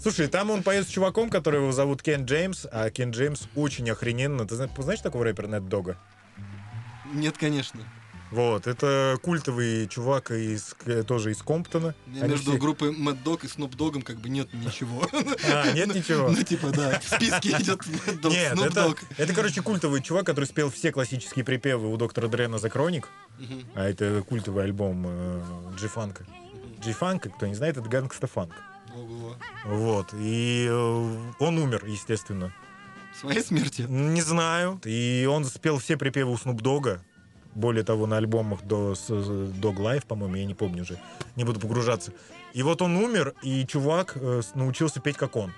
Слушай, 0.00 0.28
там 0.28 0.50
он 0.50 0.62
поет 0.62 0.86
с 0.86 0.90
чуваком, 0.90 1.30
которого 1.30 1.72
зовут 1.72 2.00
Кен 2.00 2.26
Джеймс, 2.26 2.64
а 2.70 2.88
Кен 2.90 3.10
Джеймс 3.10 3.48
очень 3.56 3.90
охрененно. 3.90 4.46
Ты 4.46 4.54
зна- 4.54 4.68
знаешь 4.78 5.00
такого 5.00 5.24
рэпера 5.24 5.48
Нет 5.48 5.68
Дога? 5.68 5.98
Нет, 7.12 7.36
конечно. 7.36 7.80
Вот, 8.30 8.66
это 8.66 9.18
культовый 9.22 9.86
чувак 9.88 10.30
из, 10.32 10.74
к- 10.74 11.02
тоже 11.04 11.30
из 11.32 11.38
Комптона. 11.42 11.94
Они 12.08 12.28
между 12.30 12.50
все- 12.52 12.60
группой 12.60 12.90
Mad 12.90 13.22
Dog 13.24 13.40
и 13.44 13.46
Snoop 13.46 13.76
Dogg 13.76 14.02
как 14.02 14.18
бы 14.18 14.28
нет 14.28 14.52
ничего. 14.52 15.08
А, 15.50 15.72
нет 15.72 15.94
ничего. 15.94 16.28
Ну, 16.28 16.42
типа, 16.42 16.70
да, 16.70 16.98
в 17.00 17.04
списке 17.04 17.50
идет 17.50 17.80
Mad 17.86 18.20
Dog, 18.20 18.30
Нет, 18.30 18.52
Snoop 18.54 18.66
это, 18.66 18.80
Dogg. 18.86 18.98
это, 19.16 19.32
короче, 19.34 19.62
культовый 19.62 20.02
чувак, 20.02 20.26
который 20.26 20.44
спел 20.44 20.70
все 20.70 20.92
классические 20.92 21.44
припевы 21.44 21.90
у 21.92 21.96
Доктора 21.96 22.28
Дре 22.28 22.46
на 22.46 22.58
The 22.58 22.68
Chronic. 22.68 23.08
А 23.74 23.88
это 23.88 24.22
культовый 24.28 24.64
альбом 24.64 25.06
G-фанка. 25.76 26.26
G-фанка, 26.84 27.30
кто 27.30 27.46
не 27.46 27.54
знает, 27.54 27.76
это 27.78 27.88
гангста-фанк. 27.88 28.52
Ого. 28.94 29.36
Вот. 29.64 30.08
И 30.14 30.66
э, 30.68 31.16
он 31.38 31.58
умер, 31.58 31.84
естественно. 31.86 32.52
Своей 33.20 33.42
смертью? 33.42 33.86
Не 33.88 34.22
знаю. 34.22 34.80
И 34.84 35.26
он 35.30 35.44
спел 35.44 35.78
все 35.78 35.96
припевы 35.96 36.32
у 36.32 36.36
Снуп 36.38 36.60
Дога. 36.62 37.02
Более 37.58 37.82
того, 37.82 38.06
на 38.06 38.18
альбомах 38.18 38.62
до 38.62 38.92
Dog 38.92 39.78
Life, 39.78 40.06
по-моему, 40.06 40.36
я 40.36 40.44
не 40.44 40.54
помню 40.54 40.82
уже. 40.82 40.96
Не 41.34 41.42
буду 41.42 41.58
погружаться. 41.58 42.12
И 42.54 42.62
вот 42.62 42.80
он 42.82 42.96
умер, 42.96 43.34
и 43.42 43.66
чувак 43.66 44.12
э, 44.14 44.42
научился 44.54 45.00
петь 45.00 45.16
как 45.16 45.34
он. 45.34 45.52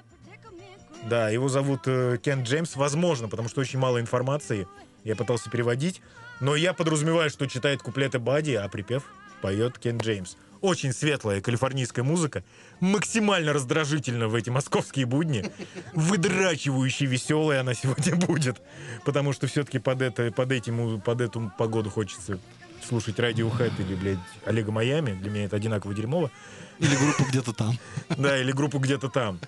Да, 1.11 1.29
его 1.29 1.51
зовут 1.51 1.83
э, 1.85 2.17
Кен 2.23 2.45
Джеймс, 2.45 2.75
возможно, 2.77 3.29
потому 3.29 3.51
что 3.51 3.61
очень 3.61 3.79
мало 3.79 4.01
информации. 4.01 4.67
Я 5.05 5.15
пытался 5.15 5.51
переводить, 5.51 6.01
но 6.41 6.57
я 6.57 6.73
подразумеваю, 6.73 7.29
что 7.29 7.47
читает 7.47 7.83
куплеты 7.83 8.19
Бади, 8.19 8.53
а 8.53 8.67
припев 8.71 9.05
поет 9.43 9.79
Кен 9.79 9.99
Джеймс. 9.99 10.37
Очень 10.61 10.93
светлая 10.93 11.41
калифорнийская 11.41 12.05
музыка, 12.05 12.45
максимально 12.81 13.53
раздражительно 13.55 14.29
в 14.29 14.35
эти 14.35 14.51
московские 14.51 15.07
будни, 15.07 15.51
выдрачивающей 15.95 17.07
веселой 17.07 17.61
она 17.61 17.73
сегодня 17.75 18.15
будет, 18.17 18.61
потому 19.05 19.33
что 19.33 19.47
все-таки 19.47 19.79
под, 19.79 20.03
это, 20.03 20.31
под, 20.31 20.53
этим, 20.53 21.01
под 21.01 21.21
эту 21.23 21.51
погоду 21.57 21.89
хочется 21.89 22.39
слушать 22.87 23.19
Radiohead 23.19 23.73
или, 23.79 23.95
блядь, 23.95 24.19
Олега 24.45 24.73
Майами. 24.73 25.13
Для 25.13 25.31
меня 25.31 25.45
это 25.45 25.57
одинаково 25.57 25.95
дерьмово. 25.95 26.31
Или 26.79 26.95
группа 26.97 27.23
где-то 27.29 27.53
там. 27.53 27.79
Да, 28.17 28.39
или 28.39 28.53
группу 28.53 28.79
где-то 28.79 29.09
там. 29.09 29.39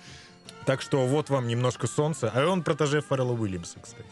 Так 0.65 0.81
что 0.81 1.05
вот 1.05 1.29
вам 1.29 1.47
немножко 1.47 1.87
солнца. 1.87 2.31
А 2.33 2.47
он 2.47 2.63
протеже 2.63 3.01
Фаррелла 3.01 3.33
Уильямса, 3.33 3.79
кстати. 3.81 4.05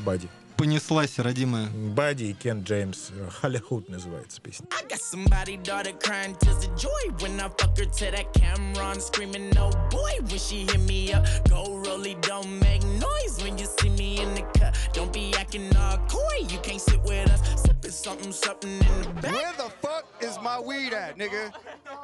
Бади. 0.00 0.28
Понеслась, 0.56 1.18
родимая. 1.18 1.68
Бади 1.68 2.24
и 2.24 2.32
Кен 2.32 2.62
Джеймс. 2.62 3.10
Холлихуд 3.40 3.88
называется 3.88 4.40
песня. 4.40 4.66
I 4.70 4.82
got 4.88 5.00
somebody 5.00 5.58
daughter 5.62 5.92
crying 6.02 6.34
tears 6.40 6.66
of 6.66 6.74
joy 6.76 7.12
when 7.20 7.38
I 7.38 7.48
fuck 7.58 7.76
her 7.76 7.84
to 7.84 8.10
that 8.10 8.32
camera 8.32 8.92
and 8.92 9.02
screaming 9.02 9.50
no 9.50 9.70
boy 9.90 10.12
when 10.22 10.38
she 10.38 10.64
hit 10.64 10.80
me 10.80 11.12
up. 11.12 11.26
Go 11.50 11.82
rolly, 11.84 12.16
don't 12.22 12.58
make 12.60 12.82
noise 12.84 13.42
when 13.42 13.58
you 13.58 13.66
see 13.66 13.90
me 13.90 14.22
in 14.22 14.34
the 14.34 14.42
cut. 14.58 14.74
Don't 14.94 15.12
be 15.12 15.34
acting 15.36 15.74
all 15.76 15.98
coy, 16.08 16.46
you 16.48 16.58
can't 16.62 16.80
sit 16.80 17.02
with 17.02 17.30
us. 17.30 17.66
Sipping 18.00 18.00
something, 18.00 18.32
something 18.32 18.70
in 18.70 19.02
the 19.02 19.08
back. 19.20 19.32
Where 19.32 19.52
the 19.58 19.70
fuck 19.82 20.04
is 20.22 20.38
my 20.42 20.58
weed 20.58 20.92
at, 20.94 21.18
nigga? 21.18 21.52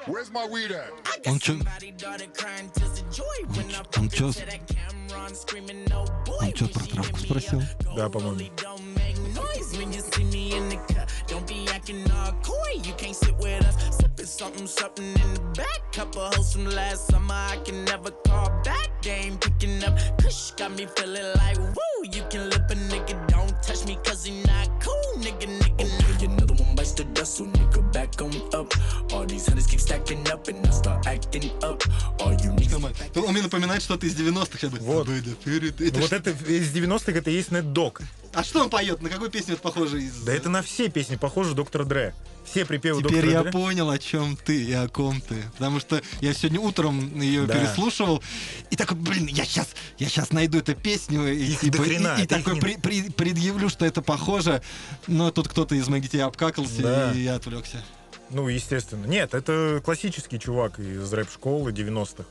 Where's 0.07 0.31
my 0.31 0.47
weed 0.47 0.71
at? 0.71 0.91
I 1.07 1.17
got 1.19 1.27
Он 1.29 1.39
чё- 1.39 1.53
somebody 1.59 1.93
daughter 1.93 2.27
crying 2.37 2.71
tears 2.75 3.01
of 3.01 3.11
joy 3.11 3.25
when 3.57 3.71
I 3.75 3.79
он 3.79 3.85
fuck 3.85 4.13
чё 4.13 4.27
her 4.27 4.33
с- 4.33 4.37
to 4.41 4.47
that 4.47 4.67
camera 4.69 5.27
and 5.27 5.37
screaming 5.37 5.85
no 5.89 6.05
boy 6.27 6.37
Он 6.43 6.53
чё 6.53 6.67
when 6.67 6.73
про 6.75 6.85
she 6.85 6.91
травку 6.93 7.17
hit 7.17 7.23
me 7.23 7.27
спросил? 7.27 7.59
up. 7.61 7.97
Да, 7.97 8.09
Go 8.09 8.11
по-моему. 8.11 8.31
rolly, 8.33 8.53
don't 8.57 8.85
make 8.97 9.19
noise 9.35 9.77
when 9.79 9.93
you 9.93 10.03
see 10.13 10.25
me 10.25 10.53
in 10.57 10.69
the 10.69 10.77
cut. 10.93 11.09
Don't 11.27 11.47
be 11.49 11.67
acting 11.73 12.05
all 12.13 12.33
coy, 12.43 12.73
you 12.85 12.93
can't 12.99 13.17
sit 13.17 13.35
with 13.39 13.65
us. 13.65 13.77
Sipping 13.97 14.27
something, 14.27 14.67
something 14.67 15.07
in 15.07 15.35
the 15.35 15.41
back. 15.57 15.81
Couple 15.93 16.23
hoes 16.23 16.53
from 16.53 16.67
last 16.67 17.07
summer, 17.11 17.35
I 17.35 17.57
can 17.65 17.85
never 17.87 18.11
call 18.29 18.51
back. 18.63 18.91
They 19.03 19.13
ain't 19.27 19.41
picking 19.41 19.83
up. 19.85 19.97
Kush 20.21 20.51
got 20.53 20.73
me 20.73 20.87
feeling 20.97 21.33
like, 21.37 21.59
woo, 21.59 22.05
you 22.13 22.23
can 22.31 22.51
lip 22.51 22.71
a 22.71 22.75
nigga. 22.75 23.17
Don't 23.29 23.36
touch 23.68 23.86
me 23.86 23.98
cause 24.04 24.24
he 24.24 24.42
not 24.44 24.70
cool, 24.80 25.22
nigga, 25.22 25.48
nigga. 25.60 26.16
Okay, 26.16 26.26
another 26.26 26.54
one 26.54 26.76
bites 26.76 26.94
the 26.94 27.04
dust, 27.04 27.36
so 27.36 27.46
nigga 27.46 27.92
back 27.92 28.20
on 28.22 28.34
up. 28.54 28.72
All 29.14 29.26
these 29.26 29.46
hundreds 29.46 29.68
keep 29.68 29.82
stacking 29.82 30.26
up 30.32 30.48
and 30.48 30.66
I 30.66 30.70
start 30.72 31.06
acting 31.06 31.52
up. 31.62 31.84
All 32.22 32.34
you 32.34 32.47
niggas 32.92 33.24
Он 33.26 33.34
мне 33.34 33.42
напоминает 33.42 33.82
что-то 33.82 34.06
из 34.06 34.16
90-х. 34.16 34.60
Я 34.62 34.70
бы- 34.70 34.80
Вот. 34.80 35.08
Это 35.10 36.00
Вот 36.00 36.14
это 36.14 36.30
из 36.32 36.72
90-х 36.74 37.12
это 37.12 37.30
есть 37.30 37.50
Дог. 37.74 38.02
А 38.34 38.44
что 38.44 38.62
он 38.62 38.70
поет? 38.70 39.02
На 39.02 39.10
какую 39.10 39.32
песню 39.32 39.54
это 39.54 39.64
похоже 39.64 40.02
из... 40.04 40.16
Да 40.18 40.34
это 40.34 40.50
на 40.50 40.62
все 40.62 40.90
песни 40.90 41.16
похоже 41.16 41.54
доктора 41.56 41.86
Дре. 41.86 42.14
Все 42.46 42.66
припевы 42.66 43.00
Теперь 43.02 43.14
доктора 43.24 43.32
я 43.34 43.42
Дре. 43.44 43.52
понял, 43.52 43.90
о 43.90 43.98
чем 43.98 44.38
ты 44.38 44.64
и 44.64 44.72
о 44.74 44.88
ком 44.88 45.20
ты. 45.22 45.36
Потому 45.54 45.80
что 45.80 46.02
я 46.22 46.34
сегодня 46.34 46.60
утром 46.62 47.20
ее 47.20 47.46
Да. 47.46 47.56
переслушивал 47.56 48.22
и 48.70 48.76
такой, 48.76 48.96
блин, 48.98 49.26
я 49.26 49.44
сейчас, 49.44 49.68
я 49.98 50.08
сейчас 50.08 50.32
найду 50.32 50.60
эту 50.60 50.76
песню 50.76 51.28
и, 51.34 51.46
Их 51.54 51.60
типа, 51.62 51.84
хрена, 51.84 52.16
и- 52.20 52.24
и 52.24 52.28
такой 52.28 52.54
не- 52.56 52.62
при- 52.62 52.78
при- 52.78 53.10
предъявлю, 53.10 53.70
что 53.70 53.86
это 53.86 54.02
похоже. 54.02 54.62
Но 55.08 55.32
тут 55.32 55.48
кто-то 55.48 55.74
из 55.76 55.88
моих 55.88 56.04
детей 56.04 56.20
обкакался, 56.20 56.82
Да. 56.82 57.12
и 57.14 57.22
я 57.22 57.36
отвлекся. 57.36 57.84
Ну, 58.30 58.48
естественно. 58.50 59.06
Нет, 59.06 59.34
это 59.34 59.82
классический 59.84 60.40
чувак 60.40 60.80
из 60.80 61.12
рэп-школы 61.12 61.72
90-х. 61.72 62.26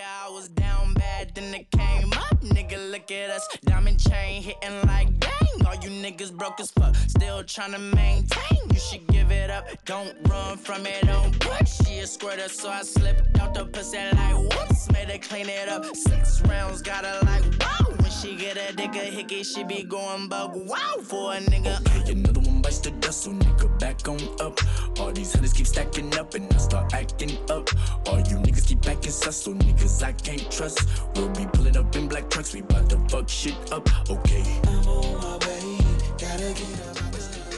Nigga. 0.00 0.26
I 0.26 0.30
was 0.30 0.48
down 0.48 0.94
bad, 0.94 1.34
then 1.34 1.54
it 1.54 1.70
came 1.70 2.12
up. 2.12 2.40
Nigga, 2.40 2.90
look 2.90 3.10
at 3.10 3.30
us. 3.30 3.46
Diamond 3.64 4.00
chain 4.00 4.42
hitting 4.42 4.86
like 4.86 5.18
dang. 5.18 5.66
All 5.66 5.74
you 5.76 5.90
niggas 5.90 6.32
broke 6.32 6.60
as 6.60 6.70
fuck. 6.70 6.94
Still 7.08 7.42
trying 7.44 7.72
to 7.72 7.78
maintain. 7.78 8.58
You 8.72 8.78
should 8.78 9.06
give 9.08 9.30
it 9.30 9.50
up. 9.50 9.66
Don't 9.84 10.16
run 10.28 10.56
from 10.56 10.86
it, 10.86 11.06
don't 11.06 11.38
push. 11.40 11.70
She 11.84 11.98
a 11.98 12.06
squirter, 12.06 12.48
so 12.48 12.70
I 12.70 12.82
slipped 12.82 13.38
out 13.38 13.54
the 13.54 13.66
pussy 13.66 13.98
like 13.98 14.36
whoops. 14.36 14.90
Made 14.92 15.10
her 15.10 15.18
clean 15.18 15.48
it 15.48 15.68
up. 15.68 15.84
Six 15.94 16.40
rounds, 16.42 16.82
got 16.82 17.04
her 17.04 17.18
like 17.24 17.44
wow. 17.60 17.86
When 17.98 18.10
she 18.10 18.36
get 18.36 18.56
a 18.56 18.74
dick 18.74 18.94
a 18.94 19.04
hickey, 19.16 19.42
she 19.42 19.64
be 19.64 19.82
going 19.82 20.28
bug 20.28 20.52
wow 20.54 20.96
for 21.02 21.34
a 21.34 21.38
nigga. 21.38 21.76
Another 22.10 22.40
one 22.40 22.49
bites 22.62 22.78
the 22.80 22.90
dust, 22.92 23.24
so 23.24 23.32
nigga 23.32 23.78
back 23.78 24.06
on 24.08 24.20
up. 24.40 24.58
All 24.98 25.12
these 25.12 25.32
hundreds 25.32 25.52
keep 25.52 25.66
stacking 25.66 26.16
up 26.18 26.34
and 26.34 26.52
I 26.52 26.58
start 26.58 26.94
acting 26.94 27.36
up. 27.50 27.68
All 28.08 28.20
you 28.20 28.36
niggas 28.36 28.66
keep 28.66 28.86
acting 28.86 29.12
sus, 29.12 29.36
so 29.36 29.54
niggas 29.54 30.02
I 30.02 30.12
can't 30.12 30.50
trust. 30.50 30.86
We'll 31.14 31.28
be 31.30 31.46
pulling 31.52 31.76
up 31.76 31.94
in 31.96 32.08
black 32.08 32.28
trucks, 32.30 32.54
we 32.54 32.62
bout 32.62 32.88
to 32.90 32.98
fuck 33.08 33.28
shit 33.28 33.56
up. 33.72 33.88
Okay. 34.08 34.44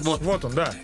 Вот 0.00 0.44
он, 0.44 0.54
да. 0.54 0.74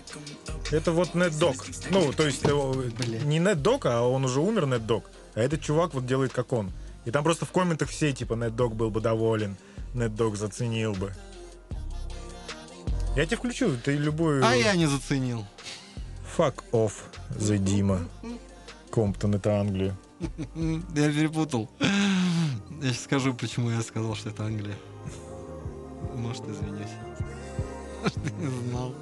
Это 0.71 0.91
вот 0.91 1.15
Нет 1.15 1.37
Дог. 1.39 1.55
Ну, 1.89 2.13
то 2.13 2.25
есть 2.25 2.45
э, 2.45 3.23
не 3.25 3.55
Дог, 3.55 3.85
а 3.85 4.01
он 4.01 4.23
уже 4.23 4.39
умер, 4.39 4.67
Нет 4.67 4.85
Дог. 4.85 5.03
А 5.35 5.41
этот 5.41 5.61
чувак 5.61 5.93
вот 5.93 6.05
делает 6.05 6.31
как 6.31 6.53
он. 6.53 6.71
И 7.05 7.11
там 7.11 7.23
просто 7.23 7.45
в 7.45 7.51
комментах 7.51 7.89
все, 7.89 8.13
типа, 8.13 8.35
Дог 8.35 8.75
был 8.75 8.91
бы 8.91 9.01
доволен, 9.01 9.57
Нет 9.93 10.15
Дог 10.15 10.37
заценил 10.37 10.93
бы. 10.93 11.13
Я 13.15 13.25
тебе 13.25 13.37
включу, 13.37 13.75
ты 13.77 13.97
любую... 13.97 14.45
А 14.45 14.55
я 14.55 14.75
не 14.75 14.85
заценил. 14.85 15.45
Fuck 16.37 16.63
off, 16.71 16.93
the 17.31 17.57
Дима. 17.57 18.07
Комптон, 18.91 19.35
это 19.35 19.59
Англия. 19.59 19.97
Я 20.55 21.11
перепутал. 21.11 21.69
Я 21.79 22.93
сейчас 22.93 23.03
скажу, 23.03 23.33
почему 23.33 23.71
я 23.71 23.81
сказал, 23.81 24.15
что 24.15 24.29
это 24.29 24.45
Англия. 24.45 24.75
Может, 26.15 26.47
извинюсь. 26.47 26.89
Может, 28.01 28.17
не 28.39 28.47
знал. 28.47 28.93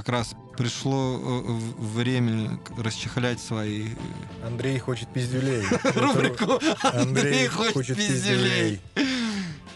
Как 0.00 0.08
раз 0.08 0.34
пришло 0.56 1.20
э, 1.20 1.52
время 1.76 2.58
расчехлять 2.78 3.38
свои 3.38 3.88
э, 3.88 4.46
Андрей 4.46 4.78
хочет 4.78 5.12
пиздюлей. 5.12 5.62
рубрику 5.94 6.58
Андрей 6.82 7.02
«Андрей 7.02 7.46
хочет 7.48 7.98
пиздюлей». 7.98 8.80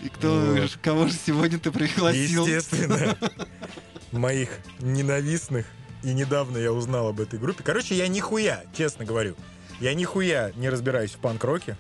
И 0.00 0.08
кто, 0.08 0.34
Вот. 0.34 0.78
кого 0.80 1.08
же 1.08 1.12
сегодня 1.12 1.58
ты 1.58 1.70
пригласил? 1.70 2.46
Естественно. 2.46 3.18
Моих 4.12 4.48
ненавистных. 4.80 5.66
И 6.02 6.14
недавно 6.14 6.56
я 6.56 6.72
узнал 6.72 7.08
об 7.08 7.20
этой 7.20 7.38
группе. 7.38 7.62
Короче, 7.62 7.94
я 7.94 8.08
нихуя, 8.08 8.64
честно 8.74 9.04
говорю. 9.04 9.37
Я 9.78 9.92
нихуя 9.92 10.52
не 10.56 10.70
разбираюсь 10.70 11.10
в 11.10 11.18
панк-роке. 11.18 11.76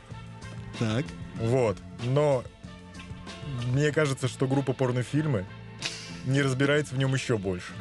Так. 0.78 1.06
Вот. 1.36 1.78
Но 2.02 2.44
мне 3.72 3.90
кажется, 3.90 4.28
что 4.28 4.46
группа 4.46 4.74
порнофильмы 4.74 5.46
не 6.26 6.42
разбирается 6.42 6.94
в 6.94 6.98
нем 6.98 7.14
еще 7.14 7.38
больше. 7.38 7.72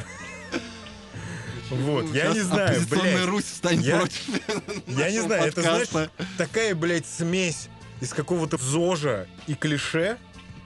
Вот, 1.69 2.13
я 2.13 2.33
не 2.33 2.41
знаю, 2.41 2.81
блядь. 2.89 3.25
Русь 3.25 3.45
станет 3.45 3.85
Я- 3.85 3.97
против 3.99 4.21
Я 4.87 5.11
не 5.11 5.21
знаю, 5.21 5.43
это, 5.47 5.61
знаешь, 5.61 6.09
такая, 6.37 6.75
блядь, 6.75 7.05
смесь 7.05 7.69
из 8.01 8.13
какого-то 8.13 8.57
зожа 8.57 9.27
и 9.47 9.55
клише, 9.55 10.17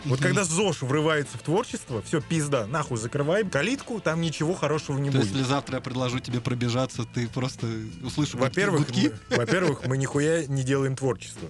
Вот 0.05 0.19
когда 0.21 0.43
ЗОЖ 0.43 0.83
врывается 0.83 1.37
в 1.37 1.41
творчество, 1.41 2.01
все, 2.01 2.21
пизда, 2.21 2.67
нахуй 2.67 2.97
закрываем 2.97 3.49
калитку, 3.49 3.99
там 3.99 4.21
ничего 4.21 4.53
хорошего 4.53 4.97
не 4.99 5.09
То 5.09 5.17
будет. 5.17 5.27
если 5.31 5.43
завтра 5.43 5.75
я 5.75 5.81
предложу 5.81 6.19
тебе 6.19 6.39
пробежаться, 6.39 7.03
ты 7.05 7.27
просто 7.27 7.67
услышишь 8.03 8.35
Во-первых, 8.35 8.87
гудки? 8.87 9.11
мы, 9.29 9.37
во-первых, 9.37 9.85
мы 9.85 9.97
нихуя 9.97 10.45
не 10.45 10.63
делаем 10.63 10.95
творчество. 10.95 11.49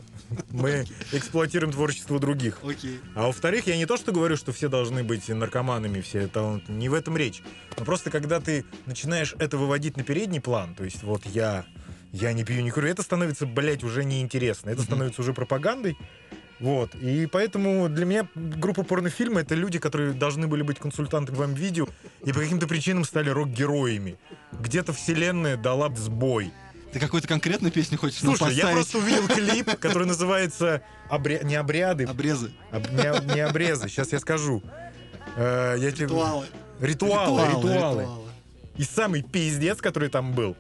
Мы 0.49 0.85
эксплуатируем 1.13 1.71
творчество 1.71 2.19
других. 2.19 2.59
Окей. 2.63 2.99
А 3.15 3.27
во-вторых, 3.27 3.67
я 3.67 3.77
не 3.77 3.85
то 3.85 3.95
что 3.97 4.11
говорю, 4.11 4.35
что 4.37 4.51
все 4.51 4.67
должны 4.69 5.03
быть 5.03 5.27
наркоманами, 5.29 6.01
все 6.01 6.27
таланты. 6.27 6.71
Не 6.71 6.89
в 6.89 6.93
этом 6.93 7.15
речь. 7.15 7.41
Но 7.77 7.85
просто 7.85 8.09
когда 8.11 8.39
ты 8.39 8.65
начинаешь 8.85 9.35
это 9.39 9.57
выводить 9.57 9.97
на 9.97 10.03
передний 10.03 10.41
план, 10.41 10.75
то 10.75 10.83
есть 10.83 11.03
вот 11.03 11.25
я, 11.25 11.65
я 12.11 12.33
не 12.33 12.43
пью, 12.43 12.61
не 12.61 12.71
курю, 12.71 12.87
это 12.89 13.03
становится, 13.03 13.45
блядь, 13.45 13.83
уже 13.83 14.03
неинтересно. 14.03 14.69
Это 14.69 14.81
становится 14.81 15.21
уже 15.21 15.33
пропагандой. 15.33 15.97
Вот. 16.59 16.95
И 16.95 17.27
поэтому 17.27 17.87
для 17.87 18.05
меня 18.05 18.27
группа 18.35 18.83
порнофильма— 18.83 19.39
это 19.41 19.53
люди, 19.55 19.77
которые 19.79 20.13
должны 20.13 20.47
были 20.47 20.63
быть 20.63 20.79
консультантами 20.79 21.35
в 21.35 21.57
видео 21.57 21.87
и 22.25 22.33
по 22.33 22.39
каким-то 22.39 22.67
причинам 22.67 23.03
стали 23.05 23.29
рок-героями. 23.29 24.17
Где-то 24.53 24.91
вселенная 24.93 25.55
дала 25.57 25.93
сбой. 25.95 26.51
Ты 26.93 26.99
какую-то 26.99 27.27
конкретную 27.27 27.71
песню 27.71 27.97
хочешь 27.97 28.21
нам 28.23 28.35
Слушай, 28.35 28.55
я 28.55 28.63
поставить? 28.63 28.75
просто 28.91 28.97
увидел 28.97 29.27
клип, 29.27 29.75
который 29.79 30.07
называется 30.07 30.81
обря- 31.09 31.43
не 31.45 31.55
обряды, 31.55 32.05
Обрезы. 32.05 32.51
об- 32.71 32.89
не, 32.91 33.33
не 33.35 33.41
обрезы. 33.41 33.87
Сейчас 33.89 34.11
я 34.13 34.19
скажу. 34.19 34.63
Э, 35.35 35.75
я 35.77 35.91
тебе- 35.91 36.05
Ритуалы. 36.05 36.45
Ритуалы, 36.79 37.41
ритуалы. 37.49 37.73
ритуалы. 37.73 38.07
И 38.77 38.83
самый 38.83 39.21
пиздец, 39.21 39.79
который 39.79 40.09
там 40.09 40.33
был. 40.33 40.55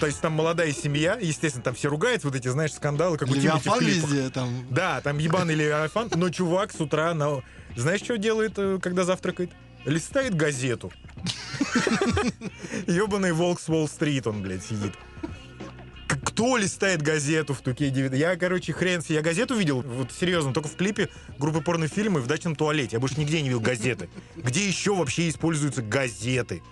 То 0.00 0.06
есть 0.06 0.20
там 0.22 0.32
молодая 0.32 0.72
семья, 0.72 1.18
естественно, 1.20 1.62
там 1.62 1.74
все 1.74 1.90
ругаются, 1.90 2.26
вот 2.26 2.34
эти, 2.34 2.48
знаешь, 2.48 2.72
скандалы, 2.72 3.18
как 3.18 3.28
у 3.28 3.34
Тимати 3.34 3.68
везде 3.84 4.30
там. 4.30 4.66
Да, 4.70 5.02
там 5.02 5.18
ебаный 5.18 5.54
Левиафан, 5.54 6.10
но 6.16 6.30
чувак 6.30 6.72
с 6.72 6.80
утра, 6.80 7.12
на... 7.12 7.42
знаешь, 7.76 8.00
что 8.00 8.16
делает, 8.16 8.54
э, 8.56 8.78
когда 8.82 9.04
завтракает? 9.04 9.50
Листает 9.84 10.34
газету. 10.34 10.90
Ебаный 12.86 13.32
волк 13.32 13.60
с 13.60 13.68
Уолл-стрит 13.68 14.26
он, 14.26 14.40
блядь, 14.42 14.64
сидит. 14.64 14.94
Кто 16.08 16.56
листает 16.56 17.02
газету 17.02 17.52
в 17.52 17.60
Туке 17.60 17.90
9? 17.90 18.18
Я, 18.18 18.36
короче, 18.36 18.72
хрен 18.72 19.02
себе. 19.02 19.16
Я 19.16 19.20
газету 19.20 19.54
видел, 19.54 19.82
вот 19.82 20.12
серьезно, 20.12 20.54
только 20.54 20.68
в 20.68 20.76
клипе 20.76 21.10
группы 21.38 21.60
порнофильмы 21.60 22.20
в 22.20 22.26
дачном 22.26 22.56
туалете. 22.56 22.96
Я 22.96 23.00
больше 23.00 23.20
нигде 23.20 23.42
не 23.42 23.48
видел 23.50 23.60
газеты. 23.60 24.08
Где 24.36 24.66
еще 24.66 24.94
вообще 24.94 25.28
используются 25.28 25.82
газеты? 25.82 26.62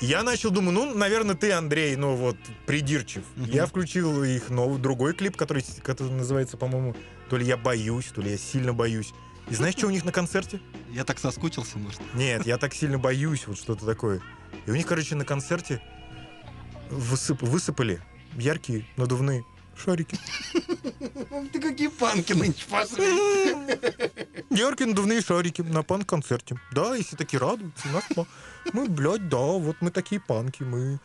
Я 0.00 0.22
начал 0.22 0.50
думаю, 0.50 0.72
ну, 0.72 0.94
наверное, 0.94 1.34
ты, 1.34 1.50
Андрей, 1.52 1.96
ну 1.96 2.14
вот, 2.14 2.36
придирчив. 2.66 3.24
Мгм. 3.36 3.50
Я 3.50 3.66
включил 3.66 4.22
их 4.22 4.48
новый, 4.48 4.78
другой 4.78 5.12
клип, 5.12 5.36
который, 5.36 5.64
который 5.82 6.12
называется, 6.12 6.56
по-моему, 6.56 6.94
то 7.28 7.36
ли 7.36 7.44
я 7.44 7.56
боюсь, 7.56 8.06
то 8.06 8.22
ли 8.22 8.30
я 8.30 8.38
сильно 8.38 8.72
боюсь. 8.72 9.12
И 9.50 9.54
знаешь, 9.54 9.74
что 9.76 9.86
у 9.86 9.90
них 9.90 10.04
на 10.04 10.12
концерте? 10.12 10.60
Я 10.90 11.04
так 11.04 11.18
соскучился, 11.18 11.78
может. 11.78 12.00
Нет, 12.14 12.46
я 12.46 12.58
так 12.58 12.74
сильно 12.74 12.98
боюсь, 12.98 13.46
вот 13.46 13.58
что-то 13.58 13.86
такое. 13.86 14.20
И 14.66 14.70
у 14.70 14.74
них, 14.74 14.86
короче, 14.86 15.14
на 15.14 15.24
концерте 15.24 15.80
высып- 16.90 17.44
высыпали 17.44 18.00
яркие 18.36 18.86
надувные 18.96 19.44
шарики. 19.78 20.18
Ты 21.52 21.60
какие 21.60 21.88
панки 21.88 22.32
нынче 22.32 22.66
пошли. 22.68 23.06
Яркие 24.50 24.88
надувные 24.88 25.20
шарики 25.20 25.62
на 25.62 25.82
панк-концерте. 25.82 26.58
Да, 26.72 26.94
если 26.94 27.16
такие 27.16 27.38
радуются, 27.38 27.88
нас 27.88 28.04
мы, 28.72 28.88
блядь, 28.88 29.28
да, 29.28 29.36
вот 29.36 29.76
мы 29.80 29.90
такие 29.90 30.20
панки, 30.20 30.62
мы... 30.62 30.98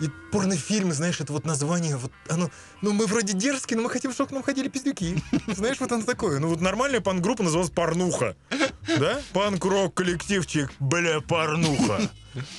И 0.00 0.08
порнофильмы, 0.32 0.94
знаешь, 0.94 1.20
это 1.20 1.32
вот 1.32 1.44
название, 1.44 1.96
вот 1.96 2.10
оно, 2.28 2.50
ну 2.80 2.92
мы 2.92 3.06
вроде 3.06 3.34
дерзкие, 3.34 3.76
но 3.76 3.84
мы 3.84 3.90
хотим, 3.90 4.12
чтобы 4.12 4.28
к 4.30 4.32
нам 4.32 4.42
ходили 4.42 4.68
пиздюки. 4.68 5.22
Знаешь, 5.46 5.78
вот 5.80 5.92
оно 5.92 6.02
такое. 6.02 6.38
Ну 6.40 6.48
вот 6.48 6.60
нормальная 6.60 7.00
панк-группа 7.00 7.42
называлась 7.42 7.70
Порнуха. 7.70 8.34
Да? 8.98 9.20
Панк-рок 9.32 9.94
коллективчик, 9.94 10.72
бля, 10.80 11.20
Порнуха. 11.20 12.10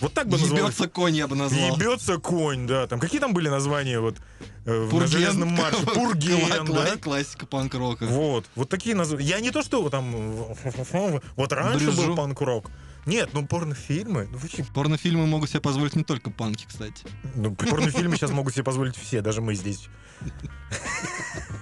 Вот 0.02 0.14
так 0.14 0.28
бы 0.28 0.38
называлось. 0.38 0.76
Ебется 0.76 0.88
конь, 0.88 1.16
я 1.16 1.28
бы 1.28 1.36
назвал. 1.36 1.76
Ебется 1.76 2.18
конь, 2.20 2.68
да. 2.68 2.86
Там 2.88 3.00
какие 3.00 3.20
там 3.20 3.34
были 3.34 3.50
названия 3.50 4.00
вот 4.00 4.18
э, 4.66 4.84
в- 4.86 4.94
на 5.00 5.08
железном 5.08 5.50
марше? 5.50 5.84
Пурген, 5.94 6.66
да? 6.68 6.94
кла- 6.94 6.98
Классика 7.00 7.46
панк-рока. 7.48 8.06
Вот, 8.06 8.46
вот 8.56 8.70
такие 8.70 8.96
названия. 8.96 9.26
Я 9.26 9.40
не 9.40 9.50
то, 9.52 9.64
что 9.64 9.90
там 9.90 10.12
вот 11.36 11.52
раньше 11.52 11.92
был 11.92 12.16
панк-рок. 12.16 12.70
Нет, 13.06 13.30
ну 13.34 13.46
порнофильмы, 13.46 14.28
ну 14.32 14.38
вообще, 14.38 14.64
Порнофильмы 14.74 15.28
могут 15.28 15.50
себе 15.50 15.60
позволить 15.60 15.96
не 15.96 16.04
только 16.04 16.30
панки, 16.30 16.66
кстати. 16.68 17.06
ну 17.36 17.54
порнофильмы 17.54 18.16
сейчас 18.16 18.32
могут 18.32 18.54
себе 18.54 18.64
позволить 18.64 18.96
все, 18.96 19.22
даже 19.22 19.42
мы 19.42 19.56
здесь. 19.56 19.90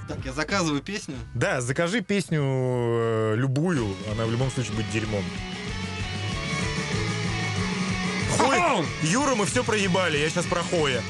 Так, 0.08 0.24
я 0.24 0.34
заказываю 0.34 0.82
песню. 0.82 1.16
Да, 1.34 1.62
закажи 1.62 2.02
песню 2.02 2.42
э, 2.44 3.36
любую, 3.38 3.96
она 4.12 4.26
в 4.26 4.32
любом 4.32 4.52
случае 4.52 4.76
будет 4.76 4.92
дерьмом. 4.92 5.24
Хой, 8.38 8.60
Юра, 9.04 9.36
мы 9.36 9.46
все 9.46 9.64
проебали, 9.64 10.18
я 10.18 10.30
сейчас 10.30 10.46
про 10.46 10.62
Хоя. 10.62 11.02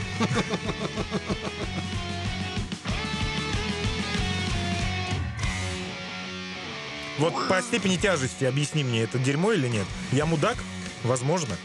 Вот 7.17 7.47
по 7.47 7.61
степени 7.61 7.97
тяжести 7.97 8.45
объясни 8.45 8.83
мне, 8.83 9.01
это 9.03 9.19
дерьмо 9.19 9.51
или 9.53 9.67
нет? 9.67 9.85
Я 10.11 10.25
мудак? 10.25 10.57
Возможно. 11.03 11.55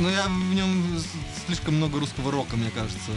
Но 0.00 0.10
я 0.10 0.24
в 0.26 0.54
нем 0.54 0.82
слишком 1.46 1.76
много 1.76 2.00
русского 2.00 2.32
рока, 2.32 2.56
мне 2.56 2.70
кажется, 2.70 3.10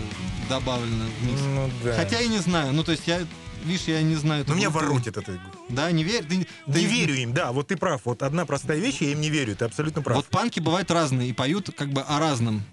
добавлено 0.48 1.06
в 1.20 1.26
микс. 1.26 1.42
Ну 1.42 1.70
да. 1.84 1.96
Хотя 1.96 2.22
и 2.22 2.28
не 2.28 2.38
знаю. 2.38 2.72
Ну, 2.74 2.84
то 2.84 2.92
есть 2.92 3.08
я, 3.08 3.20
видишь, 3.66 3.86
я 3.88 4.02
не 4.04 4.16
знаю. 4.16 4.46
Но 4.48 4.54
меня 4.54 4.70
группу. 4.70 4.86
воротит 4.94 5.18
это. 5.18 5.40
Да, 5.70 5.92
не 5.92 6.04
верь. 6.04 6.24
Ты, 6.24 6.48
ты- 6.66 6.80
Не 6.80 6.86
верю 6.86 7.16
им, 7.16 7.34
да, 7.34 7.52
вот 7.52 7.68
ты 7.70 7.78
прав. 7.78 8.02
Вот 8.06 8.22
одна 8.22 8.46
простая 8.46 8.78
вещь, 8.78 8.98
я 9.02 9.12
им 9.12 9.22
не 9.22 9.30
верю, 9.30 9.56
ты 9.56 9.66
абсолютно 9.66 10.02
прав. 10.04 10.18
Вот 10.18 10.28
панки 10.28 10.60
бывают 10.60 10.92
разные 10.92 11.30
и 11.30 11.34
поют 11.34 11.72
как 11.76 11.90
бы 11.90 12.02
о 12.02 12.20
разном. 12.20 12.64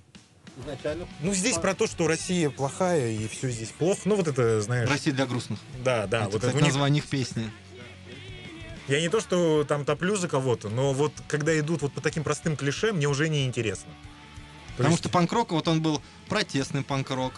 Ну, 1.20 1.34
здесь 1.34 1.58
про 1.58 1.74
то, 1.74 1.86
что 1.86 2.06
Россия 2.06 2.48
плохая 2.50 3.10
и 3.10 3.26
все 3.28 3.50
здесь 3.50 3.70
плохо. 3.70 4.00
Ну, 4.04 4.16
вот 4.16 4.28
это, 4.28 4.60
знаешь... 4.60 4.88
Россия 4.88 5.12
для 5.12 5.26
грустных. 5.26 5.58
Да, 5.84 6.06
да. 6.06 6.22
Это, 6.22 6.30
вот 6.30 6.34
кстати, 6.36 6.54
это 6.54 6.56
них- 6.64 6.72
название 6.72 7.02
их 7.02 7.08
песни. 7.08 7.50
Я 8.86 9.00
не 9.00 9.08
то, 9.08 9.20
что 9.20 9.64
там 9.64 9.84
топлю 9.84 10.14
за 10.16 10.28
кого-то, 10.28 10.68
но 10.68 10.92
вот 10.92 11.12
когда 11.26 11.58
идут 11.58 11.82
вот 11.82 11.92
по 11.92 12.00
таким 12.00 12.22
простым 12.22 12.56
клише, 12.56 12.92
мне 12.92 13.08
уже 13.08 13.28
не 13.28 13.46
интересно. 13.46 13.90
То 13.92 14.78
Потому 14.78 14.90
есть- 14.90 15.02
что 15.02 15.08
панк-рок, 15.08 15.52
вот 15.52 15.68
он 15.68 15.80
был 15.80 16.02
протестный 16.28 16.82
панк-рок. 16.82 17.32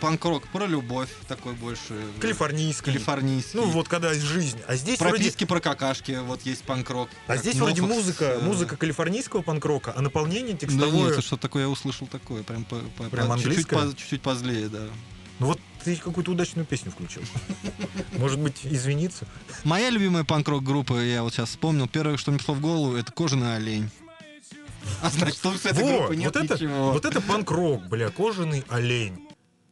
Панк-рок 0.00 0.46
про 0.48 0.66
любовь, 0.66 1.08
такой 1.26 1.54
больше. 1.54 1.94
Калифорнийский. 2.20 2.92
Калифорнийский. 2.92 3.58
Ну, 3.58 3.66
вот 3.70 3.88
когда 3.88 4.12
жизнь. 4.12 4.58
А 4.68 4.76
здесь 4.76 4.98
Про 4.98 5.08
вроде... 5.08 5.24
писки, 5.24 5.44
про 5.46 5.60
какашки, 5.60 6.18
вот 6.22 6.42
есть 6.42 6.64
панк-рок. 6.64 7.08
А 7.26 7.36
здесь 7.38 7.54
вроде 7.56 7.80
Нофакс, 7.80 7.96
музыка, 7.98 8.24
э, 8.24 8.40
музыка 8.40 8.76
калифорнийского 8.76 9.40
панк-рока, 9.42 9.94
а 9.96 10.02
наполнение 10.02 10.52
Да 10.52 10.58
текстовое... 10.60 10.90
нет, 11.04 11.12
это 11.12 11.22
что 11.22 11.36
такое, 11.38 11.62
я 11.62 11.68
услышал 11.70 12.06
такое, 12.06 12.42
прям, 12.42 12.64
по, 12.64 12.76
по- 12.96 13.04
Прям 13.04 13.28
по- 13.28 13.38
чуть-чуть, 13.38 13.68
по- 13.68 13.94
чуть-чуть 13.96 14.20
позлее, 14.22 14.68
да. 14.68 14.86
Ну 15.38 15.46
вот 15.46 15.60
ты 15.84 15.96
какую-то 15.96 16.32
удачную 16.32 16.66
песню 16.66 16.90
включил. 16.92 17.22
Может 18.18 18.38
быть, 18.38 18.60
извиниться? 18.64 19.26
Моя 19.64 19.88
любимая 19.90 20.24
панк-рок 20.24 20.62
группа, 20.62 21.00
я 21.02 21.22
вот 21.22 21.32
сейчас 21.32 21.48
вспомнил, 21.50 21.88
первое, 21.88 22.16
что 22.18 22.30
мне 22.30 22.38
пришло 22.38 22.54
в 22.54 22.60
голову, 22.60 22.96
это 22.96 23.12
«Кожаный 23.12 23.56
олень». 23.56 23.90
А 25.02 25.10
значит, 25.10 25.44
лучше 25.44 25.68
этой 25.68 25.82
Во, 25.82 25.98
группы 25.98 26.16
нет 26.16 26.34
вот 26.34 26.44
это, 26.44 26.54
ничего. 26.54 26.92
вот 26.92 27.04
это 27.04 27.20
панк-рок, 27.20 27.86
бля, 27.88 28.08
кожаный 28.10 28.64
олень. 28.68 29.25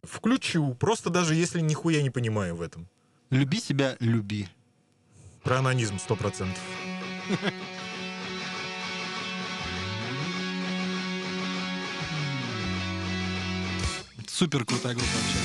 Включу, 0.05 0.73
просто 0.75 1.09
даже 1.09 1.35
если 1.35 1.59
нихуя 1.61 2.01
не 2.01 2.09
понимаю 2.09 2.55
в 2.55 2.61
этом. 2.61 2.87
Люби 3.29 3.59
себя, 3.59 3.95
люби. 3.99 4.47
Про 5.43 5.59
анонизм 5.59 5.95
100%. 5.95 6.47
Супер 14.27 14.65
крутая 14.65 14.95
группа 14.95 15.11
вообще. 15.13 15.37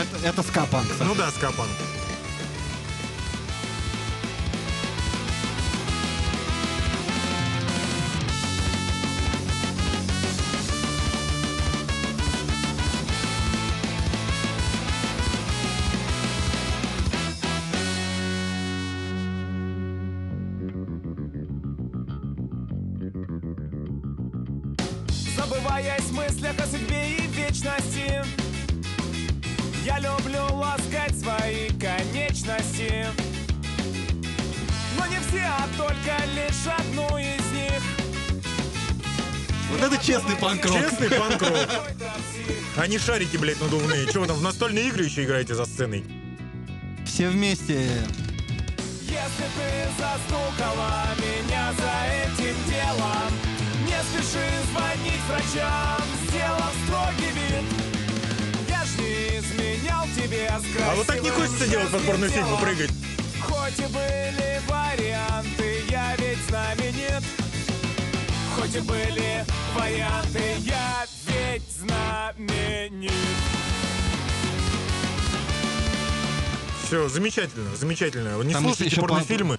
Это, 0.00 0.26
это 0.26 0.42
ска-панк. 0.42 0.86
Ну 1.00 1.14
да, 1.14 1.30
скапан. 1.30 1.68
Честный 40.10 40.36
панк-рок. 40.36 40.76
Честный 40.76 41.10
панк-рок. 41.10 41.68
А 42.76 42.86
не 42.86 42.98
шарики, 42.98 43.36
блядь, 43.36 43.60
надувные. 43.60 44.06
Чего 44.06 44.22
вы 44.22 44.26
там 44.26 44.36
в 44.36 44.42
настольные 44.42 44.88
игры 44.88 45.04
еще 45.04 45.24
играете 45.24 45.54
за 45.54 45.64
сценой? 45.66 46.04
Все 47.06 47.28
вместе. 47.28 47.88
Если 49.02 49.46
ты 49.56 49.88
застукала 49.98 51.06
меня 51.18 51.72
за 51.72 51.92
этим 52.24 52.54
делом 52.68 53.32
Не 53.84 54.00
спеши 54.04 54.46
звонить 54.70 55.20
врачам, 55.28 56.00
сделав 56.28 56.72
строгий 56.86 57.32
вид 57.34 57.64
Я 58.68 58.84
ж 58.84 58.88
не 58.98 59.38
изменял 59.38 60.06
тебе 60.14 60.48
с 60.48 60.80
А 60.82 60.94
вот 60.94 61.06
так 61.08 61.20
не 61.22 61.30
хочется 61.30 61.66
делать 61.66 61.88
под 61.90 62.06
порнофильмы, 62.06 62.46
телом. 62.46 62.60
прыгать. 62.60 62.90
Хоть 63.42 63.78
и 63.78 63.92
были 63.92 64.60
варианты, 64.68 65.82
я 65.90 66.14
ведь 66.16 66.38
знаменит 66.48 67.24
Хоть 68.54 68.76
и 68.76 68.80
были 68.80 69.44
варианты, 69.76 70.42
я 70.60 71.06
ведь 71.26 71.70
знаменит 71.72 73.10
Все, 76.84 77.08
замечательно, 77.08 77.74
замечательно. 77.76 78.42
Не 78.42 78.52
Там 78.52 78.64
слушайте 78.64 78.86
еще 78.86 79.00
по- 79.02 79.08
порнофильмы. 79.08 79.58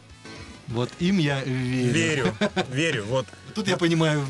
Вот 0.67 0.89
им 1.00 1.17
я 1.17 1.41
верю. 1.43 1.91
Верю, 1.93 2.36
верю. 2.71 3.06
Вот. 3.06 3.26
Тут 3.54 3.67
я 3.67 3.78
понимаю, 3.78 4.26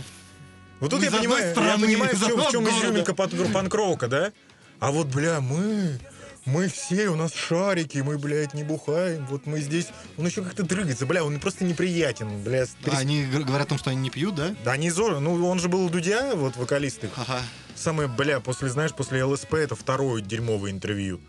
Вот 0.80 0.90
тут 0.92 1.02
я 1.04 1.12
понимаю, 1.12 1.46
я 1.46 1.52
страны, 1.52 1.86
понимаю, 1.86 2.14
из 2.14 2.22
в 2.22 2.28
чем, 2.28 2.40
в 2.42 2.52
чем 2.52 2.70
изюминка 2.70 3.14
панк- 3.14 3.52
панк-рока, 3.52 4.08
да? 4.08 4.32
А 4.80 4.92
вот, 4.92 5.08
бля, 5.08 5.40
мы, 5.42 6.00
мы 6.46 6.68
все, 6.68 7.10
у 7.10 7.16
нас 7.16 7.34
шарики, 7.34 8.00
мы, 8.00 8.18
блядь, 8.18 8.54
не 8.54 8.64
бухаем, 8.64 9.26
вот 9.28 9.46
мы 9.46 9.60
здесь, 9.62 9.88
он 10.18 10.26
еще 10.26 10.42
как-то 10.42 10.64
дрыгается, 10.64 11.06
бля, 11.06 11.24
он 11.24 11.40
просто 11.40 11.64
неприятен, 11.64 12.42
бля. 12.44 12.66
с- 12.66 12.76
а 12.92 12.98
они 12.98 13.26
говорят 13.26 13.68
о 13.68 13.70
том, 13.70 13.78
что 13.78 13.90
они 13.92 14.00
не 14.02 14.10
пьют, 14.10 14.36
да? 14.36 14.56
Да 14.64 14.76
не 14.78 14.90
зор, 14.90 15.20
ну 15.20 15.46
он 15.48 15.60
же 15.60 15.70
был 15.70 15.90
Дудя, 15.90 16.36
вот 16.36 16.58
вокалист 16.58 17.04
их. 17.04 17.12
Ага. 17.16 17.42
Самое, 17.82 18.08
бля, 18.08 18.40
после, 18.40 18.70
знаешь, 18.70 18.94
после 18.94 19.24
ЛСП 19.24 19.56
это 19.56 19.76
второе 19.76 20.22
дерьмовое 20.22 20.70
интервью. 20.70 21.20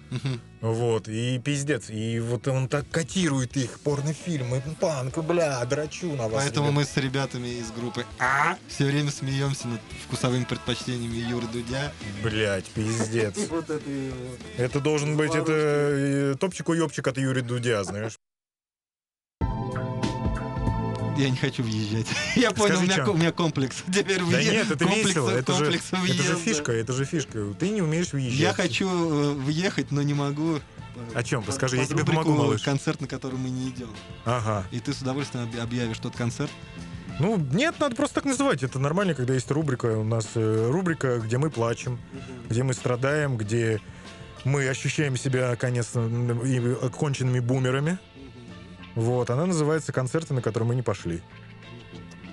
Вот, 0.61 1.09
и 1.09 1.39
пиздец. 1.39 1.89
И 1.89 2.21
вот 2.21 2.47
он 2.47 2.69
так 2.69 2.89
котирует 2.91 3.57
их, 3.57 3.81
порнофильмы, 3.81 4.63
панк, 4.79 5.17
бля, 5.19 5.65
драчу 5.65 6.13
на 6.15 6.29
вас. 6.29 6.45
Поэтому 6.45 6.67
ребят. 6.67 6.77
мы 6.77 6.85
с 6.85 6.97
ребятами 6.99 7.49
из 7.49 7.71
группы 7.73 8.05
А 8.19 8.59
все 8.69 8.85
время 8.85 9.11
смеемся 9.11 9.67
над 9.67 9.81
вкусовыми 10.05 10.45
предпочтениями 10.45 11.17
Юры 11.17 11.47
Дудя. 11.47 11.91
Блять, 12.23 12.67
пиздец. 12.67 13.35
Это 14.59 14.81
должен 14.81 15.17
быть, 15.17 15.35
это 15.35 15.53
э, 15.53 16.35
топчик-уёбчик 16.39 17.09
от 17.09 17.17
Юрия 17.17 17.43
Дудя, 17.43 17.83
знаешь. 17.83 18.19
Я 21.17 21.31
не 21.31 21.37
хочу 21.37 21.63
въезжать. 21.63 22.07
Я 22.37 22.51
понял, 22.53 22.79
у 22.79 22.83
меня, 22.83 23.09
у 23.09 23.15
меня 23.15 23.33
комплекс. 23.33 23.83
Теперь 23.87 24.21
Да 24.31 24.43
нет, 24.43 24.71
это 24.71 24.85
комплекс- 24.85 25.07
весело, 25.09 25.31
это 25.31 25.53
же, 25.55 25.67
это 25.67 26.23
же 26.23 26.37
фишка, 26.37 26.73
это 26.73 26.93
же 26.93 27.05
фишка. 27.05 27.55
Ты 27.59 27.69
не 27.69 27.83
умеешь 27.83 28.13
въезжать. 28.13 28.39
Я 28.41 28.55
хочу 28.55 28.89
э, 28.89 29.33
въехать, 29.35 29.91
но 29.91 30.03
не 30.03 30.15
могу. 30.15 30.59
О 31.15 31.23
чем? 31.23 31.45
Расскажи, 31.47 31.77
я 31.77 31.87
тебе 31.87 32.05
помогу, 32.05 32.35
малыш. 32.35 32.63
Концерт, 32.63 33.01
на 33.01 33.07
который 33.07 33.39
мы 33.39 33.51
не 33.51 33.69
идем. 33.71 33.89
Ага. 34.25 34.67
И 34.71 34.81
ты 34.81 34.93
с 34.93 35.03
удовольствием 35.03 35.47
объ- 35.47 35.61
объявишь 35.61 35.99
тот 35.99 36.17
концерт. 36.17 36.51
Ну, 37.19 37.37
нет, 37.37 37.75
надо 37.79 37.95
просто 37.95 38.17
так 38.17 38.25
называть. 38.25 38.63
Это 38.63 38.79
нормально, 38.79 39.15
когда 39.15 39.35
есть 39.35 39.51
рубрика. 39.51 39.87
У 39.99 40.05
нас 40.05 40.29
э, 40.35 40.69
рубрика, 40.71 41.19
где 41.19 41.37
мы 41.39 41.51
плачем, 41.51 41.99
где 42.49 42.63
мы 42.63 42.73
страдаем, 42.73 43.37
где 43.37 43.81
мы 44.45 44.67
ощущаем 44.69 45.17
себя, 45.17 45.55
конечно, 45.57 46.09
оконченными 46.83 47.41
бумерами. 47.41 47.99
Вот, 48.95 49.31
она 49.31 49.47
называется 49.47 49.93
«Концерты, 49.93 50.35
на 50.35 50.43
которые 50.43 50.69
мы 50.69 50.75
не 50.75 50.83
пошли». 50.83 51.23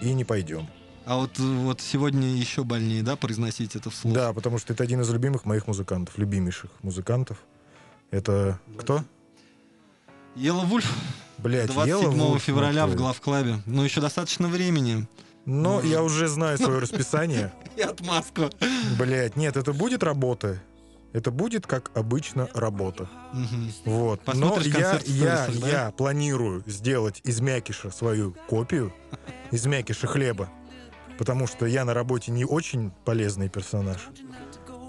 И 0.02 0.13
не 0.13 0.24
пойдем. 0.24 0.67
А 1.06 1.17
вот, 1.17 1.39
вот 1.39 1.82
сегодня 1.82 2.28
еще 2.28 2.63
больнее, 2.63 3.02
да, 3.04 3.15
произносить 3.15 3.76
это 3.76 3.89
вслух? 3.89 4.13
Да, 4.13 4.34
потому 4.34 4.58
что 4.60 4.74
это 4.74 4.84
один 4.84 5.02
из 5.02 5.10
любимых 5.10 5.45
моих 5.45 5.67
музыкантов, 5.67 6.17
любимейших 6.17 6.69
музыкантов. 6.82 7.38
Это 8.12 8.60
кто? 8.78 9.04
Ела 10.36 10.62
Вульф 10.62 10.91
Блять, 11.39 11.72
27 11.72 12.38
февраля 12.39 12.86
в 12.86 12.95
главклабе. 12.95 13.60
Ну, 13.65 13.84
еще 13.84 14.02
достаточно 14.02 14.48
времени. 14.48 15.08
Но 15.45 15.82
я 15.82 16.04
уже 16.04 16.28
знаю 16.28 16.58
свое 16.60 16.80
расписание. 16.80 17.54
И 17.78 17.82
отмазку. 17.82 18.50
Блять, 18.98 19.36
нет, 19.36 19.56
это 19.56 19.74
будет 19.74 20.04
работа. 20.04 20.62
Это 21.12 21.32
будет, 21.32 21.65
как 21.65 21.91
обычно, 21.95 22.48
работа. 22.54 23.10
Мгм. 23.34 23.72
Вот. 23.86 24.22
Но 24.34 24.60
я, 24.60 25.00
я, 25.06 25.48
да? 25.60 25.67
я 25.67 25.91
планирую 25.91 26.63
сделать 26.67 27.22
из 27.24 27.41
мякиша 27.41 27.89
свою 27.89 28.36
копию, 28.48 28.93
из 29.52 29.65
мякиша 29.65 30.08
хлеба, 30.08 30.50
потому 31.17 31.48
что 31.48 31.65
я 31.65 31.84
на 31.84 31.93
работе 31.93 32.32
не 32.32 32.45
очень 32.45 32.91
полезный 33.06 33.50
персонаж. 33.50 34.10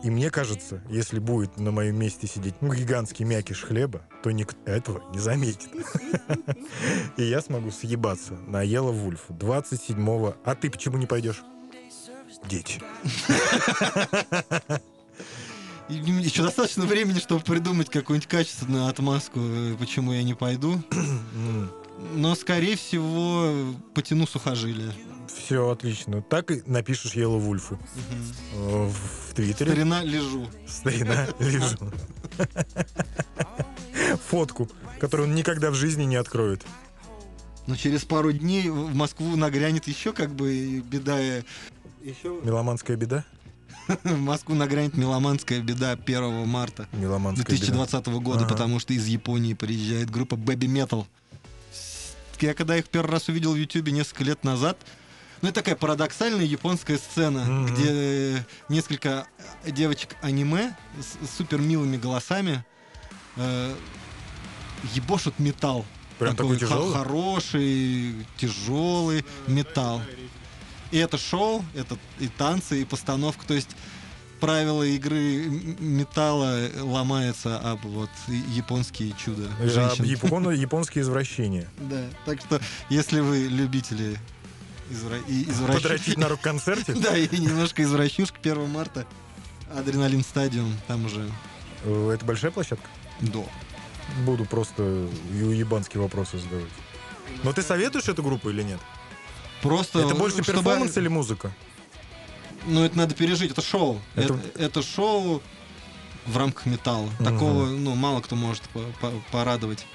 И 0.02 0.10
мне 0.10 0.30
кажется, 0.30 0.82
если 0.88 1.18
будет 1.18 1.58
на 1.58 1.72
моем 1.72 1.98
месте 1.98 2.26
сидеть 2.26 2.54
ну, 2.62 2.72
гигантский 2.72 3.24
мякиш 3.24 3.62
хлеба, 3.62 4.02
то 4.22 4.30
никто 4.30 4.58
этого 4.64 5.02
не 5.12 5.18
заметит. 5.18 5.68
И 7.18 7.22
я 7.22 7.42
смогу 7.42 7.70
съебаться 7.70 8.32
на 8.46 8.62
Ела 8.62 8.92
Вульф 8.92 9.26
27-го. 9.28 10.36
А 10.44 10.54
ты 10.54 10.70
почему 10.70 10.96
не 10.96 11.06
пойдешь? 11.06 11.42
Дети. 12.48 12.80
Еще 15.90 16.42
достаточно 16.42 16.84
времени, 16.86 17.18
чтобы 17.18 17.42
придумать 17.42 17.90
какую-нибудь 17.90 18.28
качественную 18.28 18.86
отмазку, 18.86 19.40
э, 19.40 19.74
почему 19.78 20.12
я 20.12 20.22
не 20.22 20.34
пойду. 20.34 20.80
Но, 22.14 22.34
скорее 22.34 22.76
всего, 22.76 23.74
потяну 23.94 24.26
сухожилие. 24.26 24.92
Все 25.28 25.68
отлично. 25.68 26.22
Так 26.22 26.50
и 26.50 26.62
напишешь 26.66 27.12
Ела 27.14 27.36
Вульфу 27.36 27.78
э, 28.54 28.88
в 28.88 29.34
Твиттере. 29.34 29.72
Старина 29.72 30.02
лежу. 30.04 30.48
Старина, 30.66 31.26
лежу. 31.38 31.76
Фотку, 34.28 34.68
которую 35.00 35.28
он 35.28 35.34
никогда 35.34 35.70
в 35.70 35.74
жизни 35.74 36.04
не 36.04 36.16
откроет. 36.16 36.64
Но 37.66 37.76
через 37.76 38.04
пару 38.04 38.32
дней 38.32 38.68
в 38.70 38.94
Москву 38.94 39.36
нагрянет 39.36 39.86
еще 39.86 40.12
как 40.12 40.30
бы 40.34 40.80
беда. 40.80 41.20
э, 41.20 41.42
Еще 42.02 42.40
Меломанская 42.42 42.96
беда? 42.96 43.24
в 44.04 44.18
Москву 44.20 44.54
нагрянет 44.54 44.96
меломанская 44.96 45.60
беда 45.60 45.92
1 45.92 46.46
марта 46.48 46.88
Меломанская 46.92 47.44
беда. 47.44 47.66
2020 47.66 48.06
года, 48.22 48.40
Ага. 48.44 48.48
потому 48.48 48.78
что 48.78 48.92
из 48.92 49.06
Японии 49.06 49.54
приезжает 49.54 50.10
группа 50.10 50.34
Baby 50.34 50.66
Metal. 50.66 51.06
Я 52.40 52.54
когда 52.54 52.76
их 52.76 52.88
первый 52.88 53.10
раз 53.10 53.28
увидел 53.28 53.52
в 53.52 53.56
Ютубе 53.56 53.92
несколько 53.92 54.24
лет 54.24 54.44
назад, 54.44 54.78
ну 55.42 55.48
это 55.48 55.56
такая 55.60 55.76
парадоксальная 55.76 56.44
японская 56.44 56.96
сцена, 56.98 57.44
Мгм. 57.44 57.66
где 57.74 57.84
э, 57.88 58.38
несколько 58.68 59.26
э, 59.64 59.70
девочек 59.70 60.16
аниме 60.22 60.74
с 60.98 61.36
супер 61.36 61.60
милыми 61.60 61.96
голосами 61.98 62.64
э, 63.36 63.74
ебошут 64.94 65.38
металл. 65.38 65.84
Прям 66.18 66.36
такой 66.36 66.56
хо- 66.58 66.60
тяжелый? 66.66 66.92
Хороший, 66.94 68.26
тяжелый 68.36 69.24
металл. 69.46 70.02
И 70.90 70.98
это 70.98 71.18
шоу, 71.18 71.64
это 71.74 71.96
и 72.18 72.28
танцы, 72.28 72.82
и 72.82 72.84
постановка. 72.84 73.46
То 73.46 73.54
есть 73.54 73.70
правила 74.40 74.82
игры 74.82 75.46
металла 75.78 76.68
ломается 76.80 77.58
об 77.58 77.84
вот 77.84 78.10
японские 78.28 79.12
чудо 79.22 79.48
женщин. 79.62 80.04
япон- 80.04 80.54
японские 80.56 81.02
извращения. 81.02 81.68
Да, 81.78 82.04
так 82.24 82.40
что 82.40 82.60
если 82.88 83.20
вы 83.20 83.46
любители 83.48 84.18
извра... 84.90 85.18
извращ- 85.28 85.74
Подрочить 85.74 86.16
на 86.16 86.28
рок-концерте? 86.28 86.92
Да, 87.00 87.16
и 87.16 87.28
немножко 87.38 87.82
извращушка 87.82 88.38
1 88.40 88.68
марта. 88.70 89.06
Адреналин 89.76 90.22
стадиум, 90.24 90.74
там 90.88 91.04
уже 91.06 91.30
Э, 91.84 92.10
Это 92.14 92.24
большая 92.26 92.50
площадка? 92.50 92.86
до. 93.20 93.46
Буду 94.26 94.44
просто 94.44 95.08
уебанские 95.32 96.02
вопросы 96.02 96.38
задавать. 96.38 96.66
Но 97.44 97.52
ты 97.52 97.62
советуешь 97.62 98.08
эту 98.08 98.22
группу 98.22 98.50
или 98.50 98.62
нет? 98.62 98.80
Просто 99.62 100.00
Это 100.00 100.14
больше 100.14 100.42
чтобы- 100.42 100.58
перформанс 100.58 100.96
или 100.96 101.08
музыка? 101.08 101.52
Ну, 102.66 102.84
это 102.84 102.96
надо 102.96 103.14
пережить, 103.14 103.50
это 103.52 103.62
шоу. 103.62 104.00
Это- 104.14 104.34
Это, 104.34 104.62
это 104.62 104.82
шоу 104.82 105.42
в 106.26 106.36
рамках 106.36 106.66
металла. 106.66 107.08
Мгм. 107.18 107.24
Такого, 107.24 107.66
ну, 107.66 107.94
мало 107.94 108.20
кто 108.20 108.36
может 108.36 108.62
по- 108.70 108.80
по- 109.00 109.12
порадовать. 109.32 109.86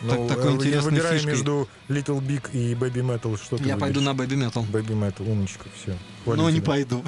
Ну, 0.00 0.28
такой 0.28 0.52
э, 0.52 0.54
интересной 0.54 0.90
выбирая 0.92 1.12
фишкой. 1.14 1.32
между 1.32 1.68
Little 1.88 2.20
Big 2.20 2.52
и 2.52 2.74
Baby 2.74 3.02
Metal, 3.02 3.36
что 3.36 3.58
ты 3.58 3.64
Я 3.64 3.76
пойду 3.76 3.98
выберешь? 4.00 4.04
на 4.06 4.14
Бэби 4.14 4.34
Метал. 4.36 4.64
Baby 4.64 4.92
Metal, 4.92 5.28
умничка, 5.28 5.64
все. 5.76 5.98
Но 6.24 6.48
не 6.50 6.60
пойду. 6.60 7.04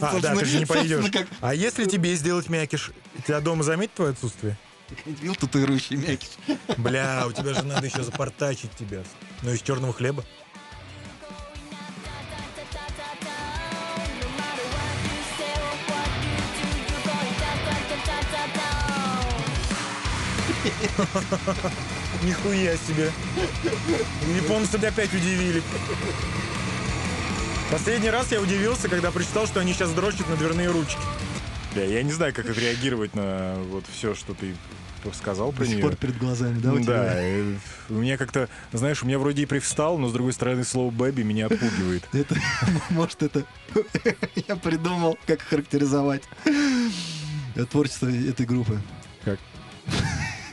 А, 0.00 0.18
да, 0.20 0.34
ты 0.36 0.44
же 0.44 0.58
не 0.58 0.66
пойдешь. 0.66 1.10
как 1.10 1.26
А 1.40 1.54
если 1.54 1.86
тебе 1.86 2.14
сделать 2.16 2.50
мякиш, 2.50 2.90
тебя 3.26 3.40
дома 3.40 3.62
заметит 3.62 3.94
твое 3.94 4.10
отсутствие? 4.10 4.58
Видел 5.06 5.34
татуирующий 5.36 5.96
мякиш. 5.96 6.28
Бля, 6.76 7.24
у 7.26 7.32
тебя 7.32 7.54
же 7.54 7.62
надо 7.62 7.86
еще 7.86 8.02
запортачить 8.02 8.70
тебя. 8.78 9.02
Ну, 9.42 9.50
из 9.50 9.62
черного 9.62 9.94
хлеба. 9.94 10.22
Нихуя 22.22 22.76
себе. 22.76 23.10
Японцы 24.36 24.76
опять 24.76 25.12
удивили. 25.12 25.62
Последний 27.70 28.10
раз 28.10 28.30
я 28.32 28.40
удивился, 28.40 28.88
когда 28.88 29.10
прочитал, 29.10 29.46
что 29.46 29.60
они 29.60 29.72
сейчас 29.72 29.90
дрочат 29.92 30.28
на 30.28 30.36
дверные 30.36 30.70
ручки. 30.70 30.98
Бля, 31.74 31.84
я 31.84 32.02
не 32.02 32.12
знаю, 32.12 32.32
как 32.32 32.48
отреагировать 32.48 33.14
на 33.14 33.56
вот 33.70 33.84
все, 33.92 34.14
что 34.14 34.34
ты 34.34 34.54
сказал 35.12 35.50
До 35.50 35.58
про 35.58 35.64
сих 35.66 35.74
нее. 35.74 35.82
пор 35.82 35.96
перед 35.96 36.16
глазами, 36.16 36.58
да, 36.60 36.72
у 36.72 36.76
да, 36.76 36.82
тебя? 36.82 37.12
э, 37.16 37.54
у 37.90 37.94
меня 37.94 38.16
как-то, 38.16 38.48
знаешь, 38.72 39.02
у 39.02 39.06
меня 39.06 39.18
вроде 39.18 39.42
и 39.42 39.46
привстал, 39.46 39.98
но 39.98 40.08
с 40.08 40.12
другой 40.12 40.32
стороны 40.32 40.64
слово 40.64 40.90
«бэби» 40.90 41.22
меня 41.22 41.46
отпугивает. 41.46 42.08
Это, 42.12 42.36
может, 42.90 43.22
это... 43.22 43.44
Я 44.48 44.56
придумал, 44.56 45.18
как 45.26 45.42
характеризовать 45.42 46.22
творчество 47.70 48.06
этой 48.08 48.46
группы. 48.46 48.80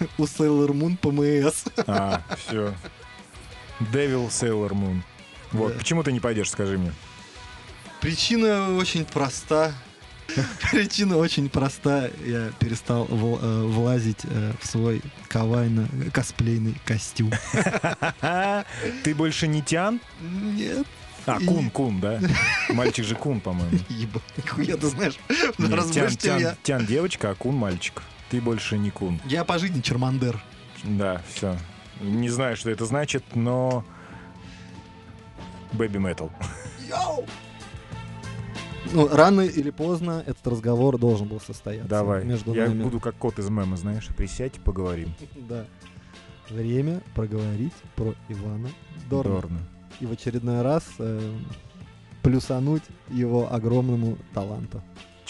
У 0.17 0.23
Sailor 0.23 0.69
Moon 0.71 0.97
ПМС. 0.97 1.63
А, 1.87 2.21
все. 2.37 2.73
Devil 3.79 4.29
Sailor 4.29 4.71
Moon. 4.71 5.01
Вот, 5.51 5.73
Да. 5.73 5.79
почему 5.79 6.03
ты 6.03 6.11
не 6.11 6.19
пойдешь, 6.19 6.49
скажи 6.49 6.77
мне? 6.77 6.93
Причина 7.99 8.75
очень 8.77 9.05
проста. 9.05 9.73
Причина 10.71 11.17
очень 11.17 11.49
проста. 11.49 12.09
Я 12.25 12.51
перестал 12.59 13.05
вл- 13.05 13.39
э, 13.41 13.63
влазить 13.65 14.19
э, 14.23 14.53
в 14.61 14.65
свой 14.65 15.01
кавайно-косплейный 15.29 16.75
костюм. 16.85 17.31
Ты 19.03 19.13
больше 19.15 19.47
не 19.47 19.61
Тян? 19.61 19.99
Нет. 20.21 20.85
А, 21.25 21.37
Кун, 21.39 21.69
Кун, 21.69 21.99
да? 21.99 22.19
Мальчик 22.69 23.05
же 23.05 23.15
Кун, 23.15 23.41
по-моему. 23.41 23.77
Ебать, 23.89 24.23
нихуя 24.37 24.75
ты 24.77 24.87
знаешь. 24.87 25.13
Не, 25.59 25.67
Тян, 25.91 26.07
Тян- 26.17 26.39
меня. 26.39 26.55
Тян 26.63 26.85
девочка, 26.85 27.29
а 27.31 27.35
Кун 27.35 27.55
мальчик. 27.55 28.01
Ты 28.31 28.39
больше 28.39 28.77
не 28.77 28.91
Кун. 28.91 29.19
Я 29.25 29.43
по 29.43 29.59
жизни 29.59 29.81
Чармандер. 29.81 30.41
Да, 30.85 31.21
все. 31.27 31.57
Не 31.99 32.29
знаю, 32.29 32.55
что 32.55 32.69
это 32.69 32.85
значит, 32.85 33.23
но... 33.35 33.83
Babymetal. 35.73 36.31
Ну, 38.93 39.07
рано 39.09 39.41
или 39.41 39.69
поздно 39.69 40.23
этот 40.25 40.47
разговор 40.47 40.97
должен 40.97 41.27
был 41.27 41.41
состояться. 41.41 41.89
Давай. 41.89 42.23
Между 42.23 42.53
Я 42.53 42.67
нами. 42.67 42.83
буду 42.83 42.99
как 43.01 43.15
кот 43.15 43.37
из 43.37 43.49
мема, 43.49 43.75
знаешь. 43.75 44.07
Присядь, 44.15 44.53
поговорим. 44.61 45.13
Да. 45.49 45.65
Время 46.49 47.01
проговорить 47.13 47.73
про 47.95 48.15
Ивана 48.29 48.69
Дорна. 49.09 49.33
Дорна. 49.33 49.59
И 49.99 50.05
в 50.05 50.11
очередной 50.11 50.61
раз 50.61 50.83
э, 50.99 51.33
плюсануть 52.21 52.83
его 53.09 53.53
огромному 53.53 54.17
таланту. 54.33 54.81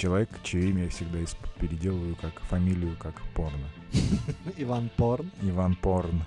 Человек, 0.01 0.29
чье 0.41 0.67
имя 0.67 0.85
я 0.85 0.89
всегда 0.89 1.19
переделываю 1.59 2.15
как 2.15 2.41
фамилию, 2.49 2.97
как 2.97 3.21
порно. 3.35 3.67
Иван 4.57 4.89
Порн. 4.97 5.29
Иван 5.43 5.75
Порн. 5.75 6.23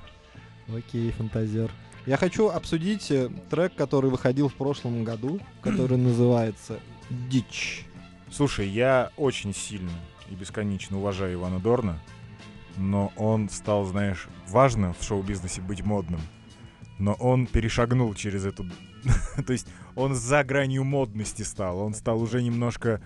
Окей, 0.68 1.10
фантазер. 1.10 1.72
Я 2.06 2.16
хочу 2.16 2.50
обсудить 2.50 3.10
э, 3.10 3.28
трек, 3.50 3.74
который 3.74 4.10
выходил 4.12 4.48
в 4.48 4.54
прошлом 4.54 5.02
году, 5.02 5.40
который 5.60 5.96
называется 5.96 6.78
«Дичь». 7.10 7.84
Слушай, 8.30 8.68
я 8.68 9.10
очень 9.16 9.52
сильно 9.52 9.90
и 10.30 10.36
бесконечно 10.36 10.98
уважаю 10.98 11.34
Ивана 11.34 11.58
Дорна, 11.58 11.98
но 12.76 13.12
он 13.16 13.48
стал, 13.48 13.84
знаешь, 13.86 14.28
важно 14.46 14.92
в 14.92 15.02
шоу-бизнесе 15.02 15.60
быть 15.60 15.82
модным, 15.82 16.20
но 17.00 17.14
он 17.14 17.48
перешагнул 17.48 18.14
через 18.14 18.46
эту... 18.46 18.66
То 19.44 19.52
есть 19.52 19.66
он 19.96 20.14
за 20.14 20.44
гранью 20.44 20.84
модности 20.84 21.42
стал, 21.42 21.80
он 21.80 21.92
стал 21.92 22.22
уже 22.22 22.40
немножко, 22.40 23.00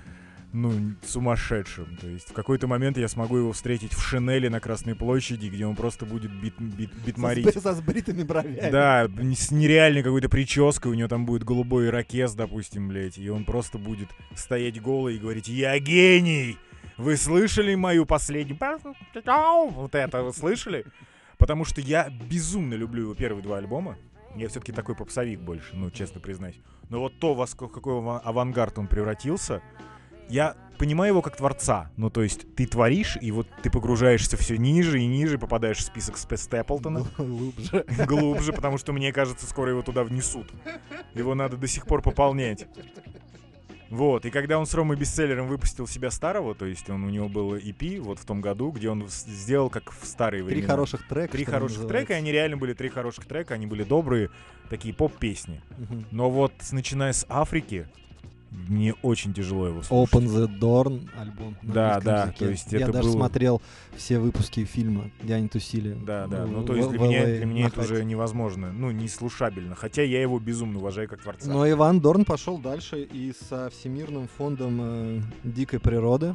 ну, 0.53 0.73
сумасшедшим. 1.05 1.97
То 2.01 2.07
есть 2.07 2.31
в 2.31 2.33
какой-то 2.33 2.67
момент 2.67 2.99
я 2.99 3.09
смогу 3.09 3.37
его 3.37 3.53
встретить 3.53 3.93
в 3.93 4.01
Шинели 4.01 4.49
на 4.49 4.61
Красной 4.61 4.95
площади, 4.95 5.49
где 5.49 5.67
он 5.67 5.77
просто 5.77 6.07
будет 6.07 6.33
бит, 6.33 6.55
бит, 6.59 6.91
битмарить. 7.05 7.53
Со, 7.61 7.75
с 7.75 7.81
бритыми 7.81 8.23
бровями. 8.23 8.71
Да, 8.71 9.09
с 9.35 9.51
нереальной 9.51 10.03
какой-то 10.03 10.29
прической, 10.29 10.91
у 10.91 10.95
него 10.95 11.09
там 11.09 11.27
будет 11.27 11.45
голубой 11.45 11.89
ирокез, 11.89 12.35
допустим, 12.35 12.89
блядь, 12.89 13.19
и 13.19 13.29
он 13.29 13.45
просто 13.45 13.79
будет 13.79 14.09
стоять 14.35 14.81
голый 14.81 15.17
и 15.17 15.19
говорить 15.19 15.49
«Я 15.49 15.79
гений! 15.79 16.57
Вы 16.97 17.17
слышали 17.17 17.75
мою 17.75 18.07
последнюю...» 18.07 18.59
Вот 19.75 19.95
это 19.95 20.23
вы 20.23 20.33
слышали? 20.33 20.85
Потому 21.37 21.65
что 21.65 21.81
я 21.81 22.11
безумно 22.11 22.75
люблю 22.75 23.05
его 23.05 23.15
первые 23.15 23.43
два 23.43 23.59
альбома. 23.59 23.97
Я 24.35 24.49
все-таки 24.49 24.73
такой 24.73 24.95
попсовик 24.95 25.41
больше, 25.41 25.71
ну, 25.75 25.91
честно 25.91 26.21
признаюсь. 26.21 26.57
Но 26.91 27.01
вот 27.01 27.19
то, 27.19 27.35
во 27.35 27.45
ск- 27.45 27.69
какой 27.71 27.95
ава- 27.95 28.21
авангард 28.21 28.79
он 28.79 28.87
превратился, 28.87 29.63
я 30.29 30.57
понимаю 30.79 31.13
его 31.13 31.23
как 31.23 31.37
творца. 31.37 31.91
Ну, 31.97 32.09
то 32.09 32.23
есть 32.23 32.55
ты 32.55 32.67
творишь, 32.67 33.19
и 33.21 33.31
вот 33.33 33.49
ты 33.63 33.71
погружаешься 33.71 34.37
все 34.37 34.57
ниже 34.57 35.01
и 35.01 35.07
ниже, 35.07 35.39
попадаешь 35.39 35.79
в 35.79 35.83
список 35.83 36.17
Степлтона 36.17 37.05
Глубже. 37.17 37.85
глубже, 38.07 38.53
потому 38.53 38.79
что 38.79 38.93
мне 38.93 39.13
кажется, 39.13 39.47
скоро 39.47 39.71
его 39.71 39.83
туда 39.83 40.05
внесут. 40.05 40.53
Его 41.15 41.35
надо 41.35 41.57
до 41.57 41.67
сих 41.67 41.87
пор 41.87 42.03
пополнять. 42.03 42.67
Вот, 43.91 44.27
и 44.27 44.31
когда 44.31 44.59
он 44.59 44.67
с 44.67 44.75
Ромой 44.75 44.97
Бестселлером 44.97 45.47
выпустил 45.49 45.87
себя 45.87 46.11
старого, 46.11 46.55
то 46.55 46.67
есть 46.67 46.91
он 46.91 47.05
у 47.05 47.09
него 47.09 47.29
был 47.29 47.55
EP 47.57 47.99
вот 48.01 48.19
в 48.19 48.25
том 48.27 48.43
году, 48.43 48.71
где 48.71 48.91
он 48.91 49.09
сделал 49.09 49.71
как 49.71 49.93
в 49.93 50.05
старые 50.05 50.45
Три 50.45 50.57
времена. 50.57 50.75
хороших 50.75 51.09
трека. 51.09 51.33
Три 51.33 51.45
хороших 51.47 51.79
называется. 51.79 52.07
трека, 52.07 52.13
и 52.13 52.17
они 52.17 52.31
реально 52.31 52.59
были 52.59 52.75
три 52.75 52.91
хороших 52.91 53.25
трека, 53.25 53.55
они 53.55 53.67
были 53.67 53.85
добрые, 53.85 54.29
такие 54.69 54.93
поп-песни. 54.93 55.63
Мгм. 55.79 56.05
Но 56.11 56.31
вот 56.31 56.53
начиная 56.71 57.15
с 57.15 57.25
Африки, 57.31 57.89
мне 58.51 58.95
очень 59.03 59.35
тяжело 59.35 59.67
его 59.67 59.83
слушать. 59.83 60.15
Open 60.15 60.25
the 60.27 60.59
Door 60.59 61.09
альбом. 61.19 61.57
Да, 61.63 62.01
да, 62.01 62.23
языке. 62.23 62.39
то 62.39 62.51
есть 62.51 62.73
Я 62.73 62.79
это 62.81 62.93
даже 62.93 63.09
было- 63.09 63.13
смотрел 63.17 63.63
все 63.97 64.19
выпуски 64.19 64.65
фильма, 64.65 65.11
где 65.23 65.35
они 65.35 65.49
тусили. 65.49 65.93
Да, 66.07 66.27
да. 66.27 66.47
Ну, 66.47 66.65
то 66.65 66.75
есть 66.75 66.89
для 66.89 66.99
в 66.99 67.03
меня, 67.03 67.27
для 67.27 67.47
меня 67.47 67.67
это 67.67 67.81
уже 67.81 68.05
невозможно. 68.05 68.73
Ну, 68.73 68.91
не 68.91 69.09
слушабельно. 69.09 69.75
Хотя 69.75 70.03
я 70.03 70.23
его 70.23 70.39
безумно 70.39 70.79
уважаю 70.79 71.09
как 71.09 71.23
творца. 71.23 71.51
Но 71.51 71.69
Иван 71.69 72.01
Дорн 72.01 72.25
пошел 72.25 72.59
дальше 72.59 73.03
и 73.03 73.35
со 73.49 73.71
Всемирным 73.71 74.29
фондом 74.29 74.79
э, 74.81 75.21
дикой 75.45 75.81
природы 75.81 76.35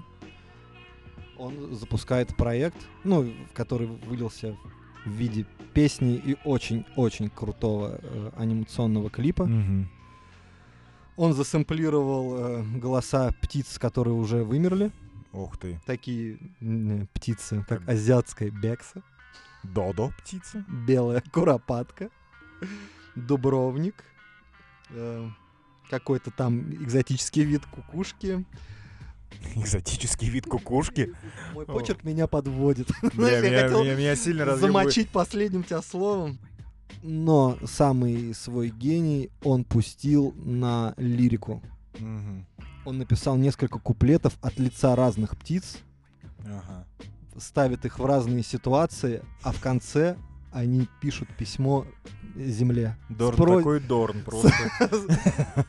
он 1.38 1.73
запускает 1.73 2.36
проект, 2.38 2.78
ну, 3.04 3.32
который 3.54 3.88
вылился 3.88 4.56
в 5.06 5.10
виде 5.10 5.45
песни 5.73 6.15
и 6.23 6.38
очень-очень 6.45 7.30
крутого 7.30 7.99
э, 8.02 8.32
анимационного 8.38 9.10
клипа. 9.10 9.45
Мгм. 9.45 9.89
Он 11.15 11.34
засэмплировал 11.34 12.38
э, 12.38 12.63
голоса 12.80 13.32
птиц, 13.41 13.78
которые 13.78 14.13
уже 14.15 14.43
вымерли. 14.43 14.91
Ух 15.32 15.58
ты. 15.58 15.80
Такие 15.86 16.38
м, 16.62 17.08
птицы, 17.13 17.65
как 17.67 17.80
Как- 17.80 17.89
азиатская 17.89 18.49
бекса, 18.49 19.02
Додо 19.63 20.12
птица? 20.19 20.65
белая 20.67 21.23
куропатка, 21.32 22.10
дубровник, 23.15 24.04
э, 24.89 25.28
какой-то 25.89 26.32
там 26.32 26.71
экзотический 26.73 27.43
вид 27.43 27.65
кукушки. 27.65 28.45
Экзотический 29.56 30.30
вид 30.30 30.45
кукушки. 30.45 31.13
Мой 31.54 31.65
почерк 31.65 32.04
меня 32.04 32.28
подводит. 32.28 32.89
Знаешь, 33.13 33.43
я 33.52 33.63
хотел 33.63 34.58
замочить 34.58 35.10
последним 35.10 35.63
тебя 35.63 35.82
словом. 35.82 36.39
Но 37.01 37.58
самый 37.65 38.34
свой 38.34 38.69
гений 38.69 39.29
он 39.43 39.63
пустил 39.63 40.34
на 40.38 40.93
лирику. 40.97 41.62
Мгм. 41.99 42.45
Он 42.86 42.97
написал 42.97 43.36
несколько 43.38 43.79
куплетов 43.79 44.38
от 44.41 44.60
лица 44.60 44.95
разных 44.95 45.38
птиц, 45.38 45.77
Ага. 46.45 46.86
ставит 47.38 47.86
их 47.86 47.99
в 47.99 48.06
разные 48.06 48.43
ситуации, 48.43 49.21
а 49.41 49.51
в 49.51 49.60
конце 49.62 50.17
они 50.51 50.88
пишут 51.01 51.29
письмо 51.38 51.86
Земле. 52.36 52.97
Дорн 53.10 53.34
С 53.36 53.38
про- 53.38 53.58
такой 53.58 53.79
Дорн 53.79 54.21
просто. 54.23 54.51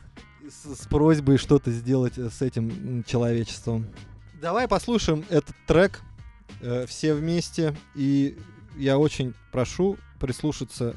с, 0.49 0.87
просьбой 0.87 1.37
что-то 1.37 1.71
сделать 1.71 2.17
э, 2.17 2.29
с 2.29 2.41
этим 2.41 3.03
человечеством. 3.03 3.87
Давай 4.41 4.67
послушаем 4.67 5.23
этот 5.29 5.55
трек 5.67 6.01
э, 6.61 6.85
все 6.87 7.13
вместе. 7.13 7.75
И 7.95 8.37
я 8.77 8.97
очень 8.97 9.33
прошу 9.51 9.97
прислушаться 10.19 10.95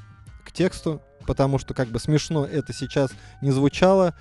к 0.48 0.52
тексту, 0.52 1.02
потому 1.26 1.58
что 1.58 1.74
как 1.74 1.88
бы 1.88 1.98
смешно 2.00 2.44
это 2.46 2.72
сейчас 2.72 3.10
не 3.42 3.50
звучало. 3.50 4.14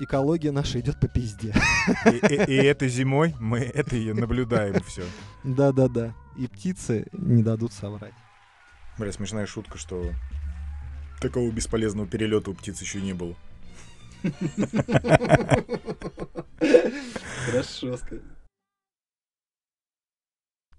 Экология 0.00 0.52
наша 0.52 0.78
идет 0.80 0.98
по 1.00 1.08
пизде. 1.08 1.54
И, 2.06 2.10
и- 2.34 2.44
и 2.44 2.56
этой 2.56 2.88
зимой 2.88 3.34
мы 3.40 3.60
это 3.60 3.96
и 3.96 4.12
наблюдаем 4.12 4.80
все. 4.84 5.04
Да-да-да. 5.44 6.14
И 6.36 6.46
птицы 6.46 7.06
не 7.12 7.42
дадут 7.42 7.72
соврать. 7.72 8.14
Бля, 8.96 9.10
смешная 9.12 9.46
шутка, 9.46 9.76
что 9.78 10.12
такого 11.20 11.50
бесполезного 11.50 12.06
перелета 12.08 12.50
у 12.50 12.54
птиц 12.54 12.80
еще 12.80 13.00
не 13.00 13.12
было. 13.12 13.34
Хорошо 17.46 17.96
сказать. 17.96 18.22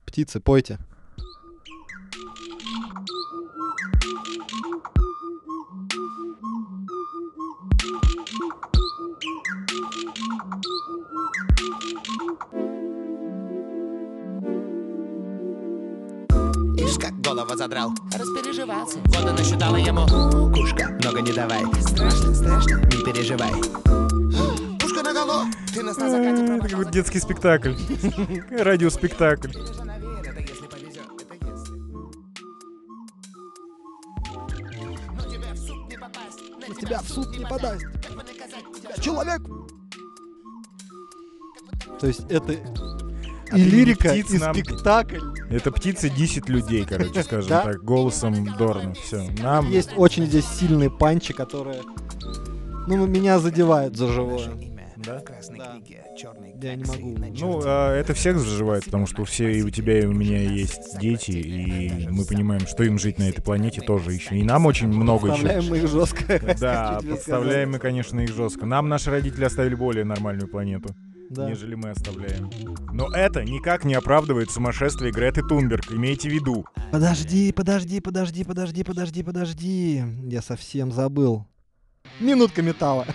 Птицы, 0.06 0.40
пойте. 0.40 0.80
Голову 17.30 17.56
задрал 17.56 17.94
Распереживался. 18.14 18.98
Воду 19.06 19.34
насчитала 19.34 19.76
ему 19.76 20.06
Кушка, 20.54 20.90
много 21.04 21.22
не 21.22 21.32
давай 21.32 21.64
Страшно, 21.82 22.34
страшно. 22.34 22.78
Не 22.78 23.04
переживай 23.04 23.52
Пушка 24.80 25.04
на 25.04 25.14
голову 25.14 25.48
ты 25.74 25.84
нас 25.84 25.98
на 25.98 26.10
закате 26.10 26.44
Это 26.44 26.68
какой-то 26.68 26.92
детский 26.92 27.20
спектакль. 27.20 27.74
Радиоспектакль. 28.50 29.52
тебя 36.80 37.00
в 37.00 37.10
суд 37.10 37.38
не 37.38 37.46
подаст. 37.46 37.86
Человек. 39.02 39.42
То 42.00 42.08
есть 42.08 42.22
это 42.30 42.54
А 43.52 43.58
и 43.58 43.62
лирика, 43.62 44.10
птиц 44.10 44.32
и 44.32 44.38
нам- 44.38 44.54
спектакль. 44.54 45.20
Это 45.50 45.72
птицы 45.72 46.10
десять 46.10 46.50
людей, 46.50 46.86
короче, 46.88 47.24
скажем 47.24 47.50
Да? 47.50 47.62
так, 47.64 47.84
голосом 47.84 48.46
Дорна. 48.58 48.94
Все. 48.94 49.30
Нам 49.42 49.70
Есть 49.70 49.92
очень 49.96 50.26
здесь 50.26 50.46
сильные 50.46 50.90
панчи, 50.90 51.34
которые 51.34 51.82
ну, 52.88 53.06
меня 53.08 53.40
задевают 53.40 53.96
за 53.96 54.08
живое. 54.08 54.50
Да? 54.98 55.24
Да. 55.58 55.80
Я 56.62 56.76
не 56.76 56.84
могу. 56.84 57.16
Ну, 57.40 57.62
а, 57.64 57.96
это 57.96 58.14
всех 58.14 58.38
заживает, 58.38 58.84
потому 58.86 59.08
что 59.08 59.22
у 59.22 59.26
все 59.26 59.50
и 59.52 59.62
у 59.62 59.70
тебя, 59.70 60.00
и 60.00 60.06
у 60.06 60.12
меня 60.12 60.42
есть 60.42 61.00
дети, 61.00 61.32
и 61.32 62.08
мы 62.10 62.26
понимаем, 62.26 62.68
что 62.68 62.84
им 62.84 63.00
жить 63.00 63.18
на 63.18 63.30
этой 63.30 63.42
планете 63.42 63.82
тоже 63.82 64.12
еще. 64.12 64.36
И 64.38 64.44
нам 64.44 64.66
очень 64.66 64.90
много 64.90 65.32
Вставляем 65.32 65.62
еще. 65.62 65.70
мы 65.70 65.78
их 65.78 65.88
жестко. 65.88 66.56
Да, 66.60 67.00
подставляем 67.10 67.72
мы, 67.72 67.80
конечно, 67.80 68.20
их 68.20 68.36
жестко. 68.36 68.66
Нам 68.66 68.90
наши 68.90 69.10
родители 69.10 69.46
оставили 69.46 69.76
более 69.76 70.04
нормальную 70.04 70.50
планету, 70.50 70.94
Да. 71.30 71.48
нежели 71.48 71.76
мы 71.76 71.92
оставляем. 71.92 72.50
Но 72.92 73.12
это 73.14 73.44
никак 73.44 73.86
не 73.86 73.94
оправдывает 73.94 74.50
сумасшествие 74.50 75.12
Греты 75.12 75.42
Тунберг, 75.42 75.92
имейте 75.92 76.30
в 76.30 76.34
виду. 76.34 76.66
Подожди, 76.92 77.52
подожди, 77.52 78.02
подожди, 78.02 78.44
подожди, 78.44 78.84
подожди, 78.84 79.24
подожди. 79.24 80.04
Я 80.24 80.42
совсем 80.42 80.92
забыл. 80.92 81.46
Минутка 82.20 82.62
металла. 82.62 83.06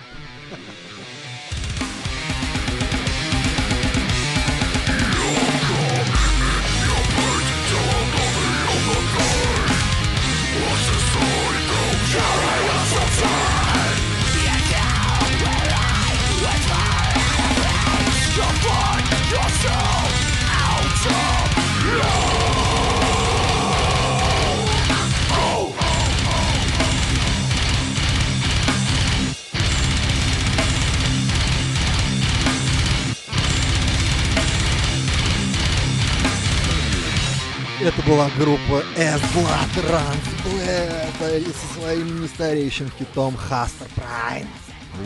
Это 37.85 38.01
была 38.01 38.29
группа 38.37 38.83
Эзла 38.97 39.59
Трансплэта 39.75 41.51
со 41.51 41.79
своим 41.79 42.23
нестареющим 42.23 42.89
хитом 42.97 43.35
Хастер 43.37 43.87
Прайм. 43.95 44.47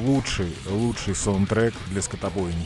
Лучший, 0.05 0.55
лучший 0.69 1.13
саундтрек 1.13 1.73
для 1.89 2.01
скотобойни. 2.01 2.65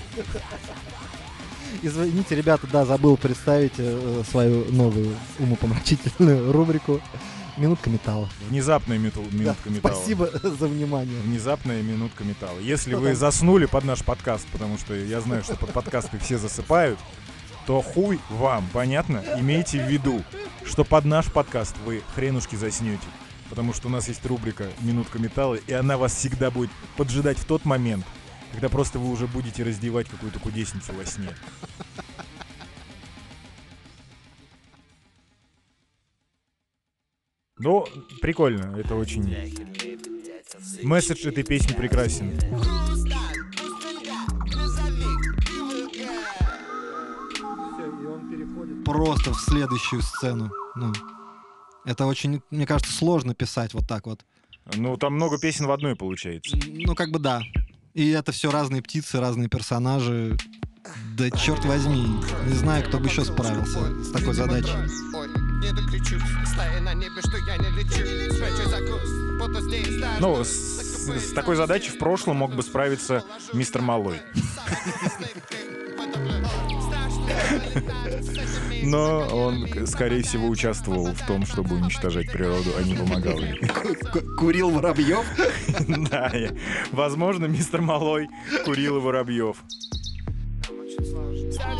Извините, 1.82 2.36
ребята, 2.36 2.68
да, 2.68 2.86
забыл 2.86 3.18
представить 3.18 3.74
э, 3.78 4.24
свою 4.30 4.66
новую 4.72 5.16
умопомрачительную 5.40 6.52
рубрику 6.52 7.02
«Минутка 7.58 7.90
металла». 7.90 8.30
Внезапная 8.50 9.00
метал- 9.00 9.26
Да, 9.32 9.38
минутка 9.38 9.70
металла. 9.70 9.96
спасибо 9.96 10.30
за 10.44 10.68
внимание. 10.68 11.20
Внезапная 11.22 11.82
минутка 11.82 12.24
металла. 12.24 12.60
Если 12.60 12.92
Что 12.92 13.00
вы 13.00 13.08
там? 13.10 13.16
заснули 13.16 13.66
под 13.66 13.84
наш 13.86 14.04
подкаст, 14.04 14.46
потому 14.52 14.78
что 14.78 14.94
я 14.94 15.20
знаю, 15.22 15.44
что 15.44 15.56
под 15.56 15.72
подкасты 15.74 16.20
все 16.20 16.38
засыпают, 16.38 17.00
то 17.66 17.82
хуй 17.82 18.20
вам, 18.30 18.68
понятно? 18.74 19.24
Имейте 19.38 19.84
в 19.84 19.90
виду, 19.90 20.24
что 20.66 20.84
под 20.84 21.06
наш 21.06 21.32
подкаст 21.32 21.76
вы 21.86 22.02
хренушки 22.16 22.56
заснете. 22.56 23.06
Потому 23.50 23.74
что 23.74 23.88
у 23.88 23.92
нас 23.92 24.08
есть 24.08 24.26
рубрика 24.26 24.68
«Минутка 24.82 25.20
металла», 25.20 25.56
и 25.56 25.74
она 25.74 25.98
вас 25.98 26.16
всегда 26.16 26.50
будет 26.50 26.72
поджидать 26.98 27.38
в 27.38 27.46
тот 27.46 27.66
момент, 27.66 28.06
когда 28.52 28.70
просто 28.70 29.00
вы 29.00 29.12
уже 29.12 29.28
будете 29.28 29.64
раздевать 29.64 30.08
какую-то 30.10 30.40
кудесницу 30.40 30.94
во 30.94 31.06
сне. 31.06 31.30
Ну, 37.60 37.86
прикольно, 38.22 38.78
это 38.78 38.96
очень... 38.96 39.24
Месседж 40.82 41.28
этой 41.28 41.44
песни 41.44 41.74
прекрасен. 41.74 42.34
Просто 48.86 49.34
в 49.34 49.40
следующую 49.40 50.02
сцену. 50.02 50.52
Ну, 50.76 50.92
это 51.86 52.06
очень, 52.06 52.42
мне 52.50 52.66
кажется, 52.66 52.92
сложно 52.94 53.34
писать 53.34 53.74
вот 53.74 53.88
так 53.88 54.06
вот. 54.06 54.26
Ну, 54.76 54.98
там 54.98 55.14
много 55.14 55.38
песен 55.40 55.68
в 55.68 55.72
одной 55.72 55.96
получается. 55.96 56.58
Ну, 56.68 56.96
как 56.96 57.12
бы 57.12 57.20
да. 57.20 57.42
И 57.94 58.10
это 58.10 58.32
все 58.32 58.52
разные 58.52 58.82
птицы, 58.82 59.20
разные 59.20 59.50
персонажи. 59.50 60.38
Да 61.16 61.30
черт 61.32 61.64
возьми, 61.64 62.06
не 62.46 62.56
знаю, 62.56 62.86
кто 62.86 63.00
бы 63.00 63.08
еще 63.08 63.24
справился 63.24 64.04
с 64.04 64.12
такой 64.12 64.34
задачей. 64.34 64.76
Ой, 65.16 65.30
не 65.62 65.72
докричу, 65.72 66.20
стая 66.46 66.82
на 66.82 66.94
небе, 66.94 67.22
что 67.22 67.38
я 67.38 67.58
не 67.58 67.70
лечу. 67.70 68.34
Спрячу 68.34 68.70
закус, 68.70 69.10
буду 69.40 69.62
здесь 69.62 69.98
даже. 70.02 70.20
Ну, 70.20 70.44
с, 70.44 70.50
с 70.50 71.34
такой 71.34 71.56
задачей 71.56 71.92
в 71.92 72.00
прошлом 72.00 72.38
мог 72.38 72.54
бы 72.54 72.64
справиться 72.64 73.24
мистер 73.54 73.82
Малой. 73.82 74.20
Но 78.84 79.28
он, 79.28 79.88
скорее 79.88 80.24
всего, 80.24 80.48
участвовал 80.48 81.14
в 81.14 81.26
том, 81.26 81.46
чтобы 81.46 81.76
уничтожать 81.76 82.32
природу, 82.32 82.72
а 82.78 82.84
не 82.84 82.96
помогал 82.96 83.40
ей. 83.40 83.60
Курил 84.38 84.70
Воробьев? 84.70 85.26
Да, 86.10 86.30
я- 86.34 86.54
возможно, 86.92 87.46
мистер 87.46 87.82
Малой 87.82 88.28
курил 88.66 88.98
и 88.98 89.00
воробьев. 89.00 89.58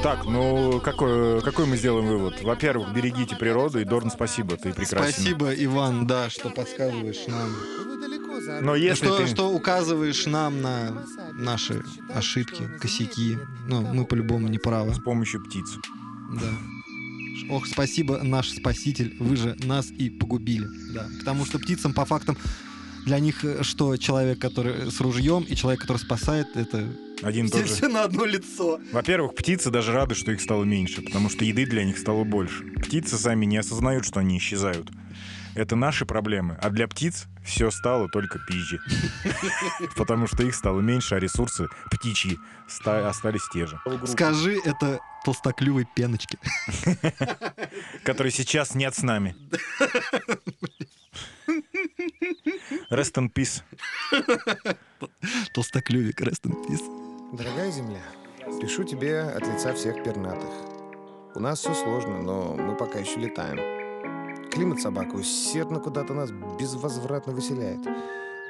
Так, 0.02 0.26
ну 0.26 0.80
какой, 0.82 1.42
какой 1.42 1.66
мы 1.66 1.78
сделаем 1.78 2.08
вывод? 2.08 2.42
Во-первых, 2.42 2.94
берегите 2.94 3.36
природу, 3.36 3.80
и 3.80 3.84
Дорн, 3.84 4.10
спасибо, 4.10 4.58
ты 4.58 4.74
прекрасен. 4.74 5.14
Спасибо, 5.14 5.54
Иван, 5.54 6.08
да, 6.08 6.30
что 6.30 6.50
подсказываешь 6.50 7.28
нам. 7.28 7.50
Но 8.62 8.76
если 8.76 9.06
что, 9.06 9.18
ты... 9.18 9.28
что 9.28 9.50
указываешь 9.52 10.26
нам 10.26 10.62
на 10.62 11.06
наши 11.34 11.84
ошибки, 12.14 12.68
косяки. 12.80 13.38
Ну, 13.68 13.82
мы 13.82 14.06
по-любому 14.06 14.48
не 14.48 14.58
правы. 14.58 14.94
С 14.94 15.00
помощью 15.00 15.44
птиц. 15.44 15.78
Да. 16.32 16.73
Ох, 17.50 17.68
спасибо, 17.68 18.22
наш 18.24 18.50
спаситель, 18.50 19.16
вы 19.20 19.36
же 19.36 19.56
нас 19.64 19.92
и 19.92 20.10
погубили. 20.10 20.68
Да. 20.94 21.08
Потому 21.20 21.46
что 21.46 21.60
птицам, 21.60 21.94
по 21.94 22.06
фактам, 22.06 22.38
для 23.06 23.20
них 23.20 23.44
э, 23.44 23.64
что 23.64 23.98
человек, 23.98 24.40
который 24.40 24.92
с 24.92 25.00
ружьем, 25.02 25.44
и 25.44 25.56
человек, 25.56 25.82
который 25.82 25.98
спасает, 25.98 26.48
это 26.56 26.88
Один 27.22 27.48
все, 27.48 27.64
все 27.66 27.88
на 27.88 28.04
одно 28.04 28.26
лицо. 28.26 28.80
Во-первых, 28.92 29.36
птицы 29.36 29.70
даже 29.70 29.92
рады, 29.92 30.16
что 30.16 30.32
их 30.32 30.42
стало 30.42 30.64
меньше, 30.64 31.02
потому 31.02 31.30
что 31.30 31.44
еды 31.46 31.66
для 31.66 31.84
них 31.84 31.98
стало 31.98 32.24
больше. 32.24 32.64
Птицы 32.78 33.18
сами 33.18 33.46
не 33.46 33.58
осознают, 33.58 34.06
что 34.06 34.20
они 34.20 34.38
исчезают. 34.38 34.90
Это 35.56 35.76
наши 35.76 36.06
проблемы. 36.06 36.58
А 36.62 36.70
для 36.70 36.88
птиц 36.88 37.26
все 37.44 37.70
стало 37.72 38.10
только 38.10 38.40
пизже. 38.40 38.80
Потому 39.96 40.28
что 40.28 40.44
их 40.44 40.56
стало 40.56 40.82
меньше, 40.82 41.16
а 41.16 41.20
ресурсы 41.20 41.68
птичьи 41.92 42.38
ста- 42.68 43.08
остались 43.10 43.48
те 43.54 43.66
же. 43.68 43.80
Скажи 44.08 44.60
это 44.64 45.00
толстоклювой 45.24 45.88
пеночке. 45.96 46.38
Которые 48.04 48.32
сейчас 48.32 48.76
нет 48.76 48.96
с 48.96 49.04
нами. 49.04 49.36
Rest 52.90 53.16
in 53.18 53.30
peace. 53.32 53.62
Толстоклювик, 55.54 56.22
rest 56.22 56.44
in 56.46 56.54
peace. 56.66 57.36
Дорогая 57.38 57.72
Земля, 57.72 58.02
пишу 58.62 58.84
тебе 58.84 59.22
от 59.22 59.46
лица 59.48 59.74
всех 59.74 60.04
пернатых. 60.04 60.50
У 61.36 61.40
нас 61.40 61.60
все 61.60 61.74
сложно, 61.74 62.22
но 62.22 62.54
мы 62.56 62.76
пока 62.76 63.00
еще 63.00 63.20
летаем. 63.20 63.83
Климат 64.54 64.80
собака 64.80 65.16
усердно 65.16 65.80
куда-то 65.80 66.14
нас 66.14 66.30
безвозвратно 66.60 67.34
выселяет. 67.34 67.80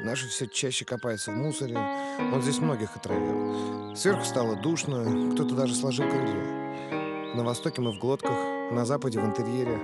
Наши 0.02 0.28
все 0.28 0.48
чаще 0.48 0.84
копаются 0.84 1.32
в 1.32 1.36
мусоре. 1.36 1.78
Он 2.20 2.42
здесь 2.42 2.60
многих 2.60 2.98
отравил. 2.98 3.96
Сверху 3.96 4.26
стало 4.26 4.58
душно, 4.58 5.32
кто-то 5.32 5.56
даже 5.56 5.74
сложил 5.74 6.10
крылья. 6.10 7.36
На 7.36 7.46
востоке 7.46 7.82
мы 7.82 7.94
в 7.94 8.00
глотках, 8.00 8.36
на 8.74 8.86
западе 8.86 9.22
в 9.22 9.26
интерьере. 9.26 9.80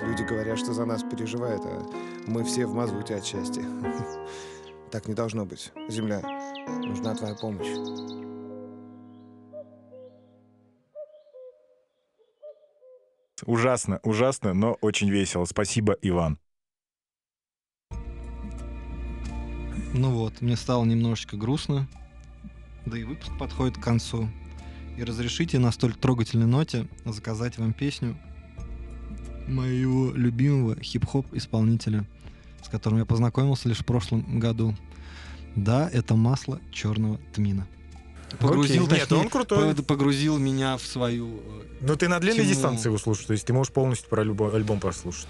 Люди 0.02 0.22
говорят, 0.22 0.60
что 0.60 0.74
за 0.74 0.84
нас 0.84 1.02
переживают, 1.02 1.62
а 1.64 1.90
мы 2.28 2.44
все 2.44 2.64
в 2.66 2.74
мазуте 2.74 3.16
от 3.16 3.24
счастья. 3.24 3.64
Так 4.92 5.08
не 5.08 5.14
должно 5.14 5.46
быть. 5.46 5.72
Земля, 5.88 6.20
нужна 6.84 7.14
твоя 7.14 7.34
помощь. 7.34 8.11
Ужасно, 13.44 13.98
ужасно, 14.02 14.54
но 14.54 14.74
очень 14.80 15.10
весело. 15.10 15.44
Спасибо, 15.44 15.96
Иван. 16.02 16.38
Ну 19.94 20.10
вот, 20.10 20.40
мне 20.40 20.56
стало 20.56 20.84
немножечко 20.84 21.36
грустно. 21.36 21.88
Да 22.86 22.96
и 22.96 23.04
выпуск 23.04 23.30
подходит 23.38 23.76
к 23.76 23.82
концу. 23.82 24.28
И 24.96 25.04
разрешите 25.04 25.58
на 25.58 25.72
столь 25.72 25.94
трогательной 25.94 26.46
ноте 26.46 26.88
заказать 27.04 27.58
вам 27.58 27.72
песню 27.72 28.16
моего 29.48 30.12
любимого 30.12 30.80
хип-хоп 30.80 31.26
исполнителя, 31.34 32.06
с 32.62 32.68
которым 32.68 33.00
я 33.00 33.04
познакомился 33.04 33.68
лишь 33.68 33.78
в 33.78 33.84
прошлом 33.84 34.38
году. 34.38 34.74
Да, 35.56 35.90
это 35.92 36.14
масло 36.14 36.60
черного 36.70 37.18
тмина. 37.34 37.66
Погрузил, 38.38 38.84
Окей. 38.84 38.98
Нет, 38.98 39.08
точнее, 39.08 39.22
он 39.24 39.28
крутой. 39.30 39.74
по- 39.74 39.82
погрузил 39.82 40.38
меня 40.38 40.76
в 40.76 40.82
свою 40.86 41.36
э, 41.38 41.62
Ну 41.80 41.96
ты 41.96 42.08
на 42.08 42.18
длинной 42.20 42.40
Тему. 42.44 42.48
дистанции 42.54 42.88
его 42.88 42.98
слушаешь, 42.98 43.26
то 43.26 43.32
есть 43.32 43.44
ты 43.46 43.52
можешь 43.52 43.72
полностью 43.72 44.08
про 44.08 44.22
любой 44.24 44.54
альбом 44.54 44.80
прослушать. 44.80 45.28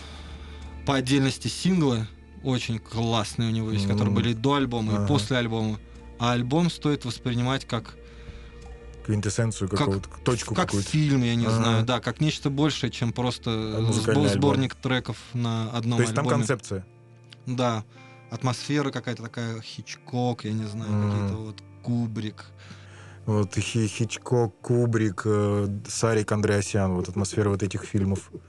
по 0.87 0.97
отдельности 0.97 1.47
синглы 1.49 2.07
очень 2.43 2.79
классные 2.81 3.51
у 3.51 3.53
него 3.53 3.71
есть, 3.71 3.85
которые 3.87 4.07
Мгм. 4.07 4.15
были 4.15 4.33
до 4.33 4.55
альбома 4.55 4.95
Ага. 4.95 5.05
и 5.05 5.09
после 5.09 5.37
альбома. 5.37 5.79
А 6.19 6.33
альбом 6.33 6.71
стоит 6.71 7.05
воспринимать 7.05 7.65
как, 7.67 7.95
Квинтэссенцию 9.07 9.69
Как- 9.69 9.79
какого-то, 9.81 10.09
точку 10.25 10.55
как 10.55 10.67
какую-то. 10.67 10.89
фильм, 10.89 11.23
я 11.25 11.35
не 11.35 11.49
знаю, 11.51 11.85
да, 11.85 11.99
как 12.01 12.21
нечто 12.21 12.51
большее, 12.51 12.91
чем 12.91 13.13
просто 13.13 13.51
э, 13.51 13.81
музыкальный 13.81 14.23
сбо- 14.27 14.31
альбом. 14.33 14.39
сборник 14.55 14.75
треков 14.77 15.17
на 15.35 15.71
одном 15.73 15.99
То 15.99 16.03
есть 16.03 16.15
там 16.15 16.25
альбоме. 16.25 16.39
концепция. 16.39 16.87
Да, 17.47 17.85
атмосфера 18.31 18.91
какая-то 18.93 19.25
такая, 19.25 19.61
Хичкок, 19.61 20.45
я 20.45 20.53
не 20.53 20.67
знаю, 20.67 21.11
какие-то 21.11 21.35
вот 21.37 21.63
Кубрик. 21.83 22.47
Вот 23.27 23.55
Хи- 23.57 23.87
Хичкок, 23.87 24.61
Кубрик, 24.61 25.23
э, 25.25 25.69
Сарик 25.89 26.33
Андреасян, 26.33 26.93
вот 26.95 27.09
атмосфера 27.09 27.49
вот 27.51 27.63
этих 27.63 27.85
фильмов. 27.85 28.31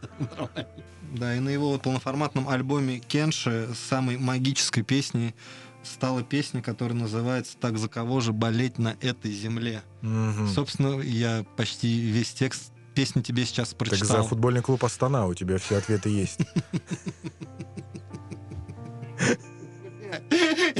Да, 1.16 1.36
и 1.36 1.40
на 1.40 1.50
его 1.50 1.78
полноформатном 1.78 2.50
альбоме 2.50 2.98
Кенши 2.98 3.70
самой 3.88 4.18
магической 4.18 4.82
песней 4.82 5.36
стала 5.84 6.24
песня, 6.24 6.60
которая 6.64 6.98
называется 6.98 7.56
«Так 7.56 7.78
за 7.78 7.88
кого 7.88 8.20
же 8.20 8.34
болеть 8.34 8.80
на 8.80 8.96
этой 9.00 9.32
земле». 9.32 9.84
Мгм. 10.02 10.48
Собственно, 10.48 11.00
я 11.02 11.46
почти 11.56 12.00
весь 12.00 12.34
текст 12.34 12.72
песни 12.96 13.22
тебе 13.22 13.46
сейчас 13.46 13.70
Так 13.70 13.78
прочитал. 13.78 14.08
за 14.08 14.24
футбольный 14.24 14.64
клуб 14.64 14.84
Астана 14.84 15.28
у 15.28 15.36
тебя 15.36 15.60
все 15.60 15.78
ответы 15.78 16.10
есть. 16.10 16.40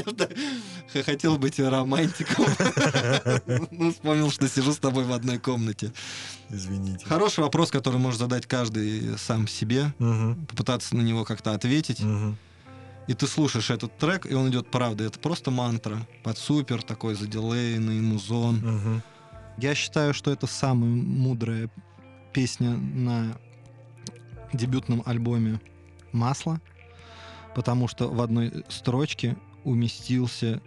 Хотел 1.02 1.38
быть 1.38 1.58
романтиком. 1.58 2.46
Ну, 3.70 3.92
вспомнил, 3.92 4.30
что 4.30 4.48
сижу 4.48 4.72
с 4.72 4.78
тобой 4.78 5.04
в 5.04 5.12
одной 5.12 5.38
комнате. 5.38 5.92
Извините. 6.50 7.04
Хороший 7.06 7.40
вопрос, 7.40 7.70
который 7.70 7.98
может 7.98 8.20
задать 8.20 8.46
каждый 8.46 9.18
сам 9.18 9.48
себе, 9.48 9.92
попытаться 10.48 10.96
на 10.96 11.02
него 11.02 11.24
как-то 11.24 11.52
ответить. 11.52 12.00
И 13.06 13.14
ты 13.14 13.26
слушаешь 13.26 13.70
этот 13.70 13.96
трек, 13.98 14.26
и 14.26 14.34
он 14.34 14.48
идет 14.48 14.70
правда. 14.70 15.04
Это 15.04 15.18
просто 15.18 15.50
мантра. 15.50 16.06
Под 16.22 16.38
супер 16.38 16.82
такой 16.82 17.14
задилейный 17.14 18.00
музон. 18.00 19.02
Я 19.58 19.74
считаю, 19.74 20.14
что 20.14 20.30
это 20.30 20.46
самая 20.46 20.90
мудрая 20.90 21.70
песня 22.32 22.70
на 22.70 23.36
дебютном 24.52 25.02
альбоме 25.06 25.60
«Масло», 26.12 26.60
потому 27.54 27.88
что 27.88 28.08
в 28.08 28.20
одной 28.20 28.64
строчке 28.68 29.36
уместился 29.64 30.60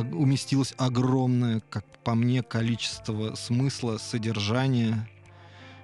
уместилось 0.00 0.74
огромное, 0.76 1.60
как 1.70 1.84
по 2.04 2.14
мне, 2.14 2.42
количество 2.42 3.34
смысла, 3.34 3.98
содержания 3.98 5.08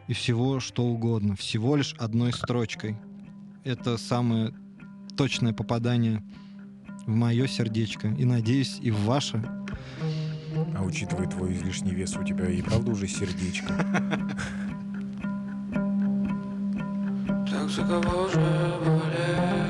и 0.08 0.12
всего, 0.12 0.61
что 0.61 0.84
угодно. 0.84 1.36
Всего 1.36 1.76
лишь 1.76 1.94
одной 1.98 2.32
строчкой. 2.32 2.96
Это 3.64 3.96
самое 3.98 4.52
точное 5.16 5.52
попадание 5.52 6.22
в 7.06 7.14
мое 7.14 7.46
сердечко. 7.46 8.08
И, 8.08 8.24
надеюсь, 8.24 8.78
и 8.80 8.90
в 8.90 9.00
ваше. 9.04 9.42
А 10.76 10.82
учитывая 10.82 11.28
твой 11.28 11.54
излишний 11.54 11.92
вес, 11.92 12.16
у 12.16 12.24
тебя 12.24 12.50
и 12.50 12.61
правда 12.62 12.90
уже 12.90 13.06
сердечко. 13.06 13.72
Так 17.48 17.68
за 17.68 17.82
кого 17.82 18.28
же 18.28 18.74
болеть 18.84 19.69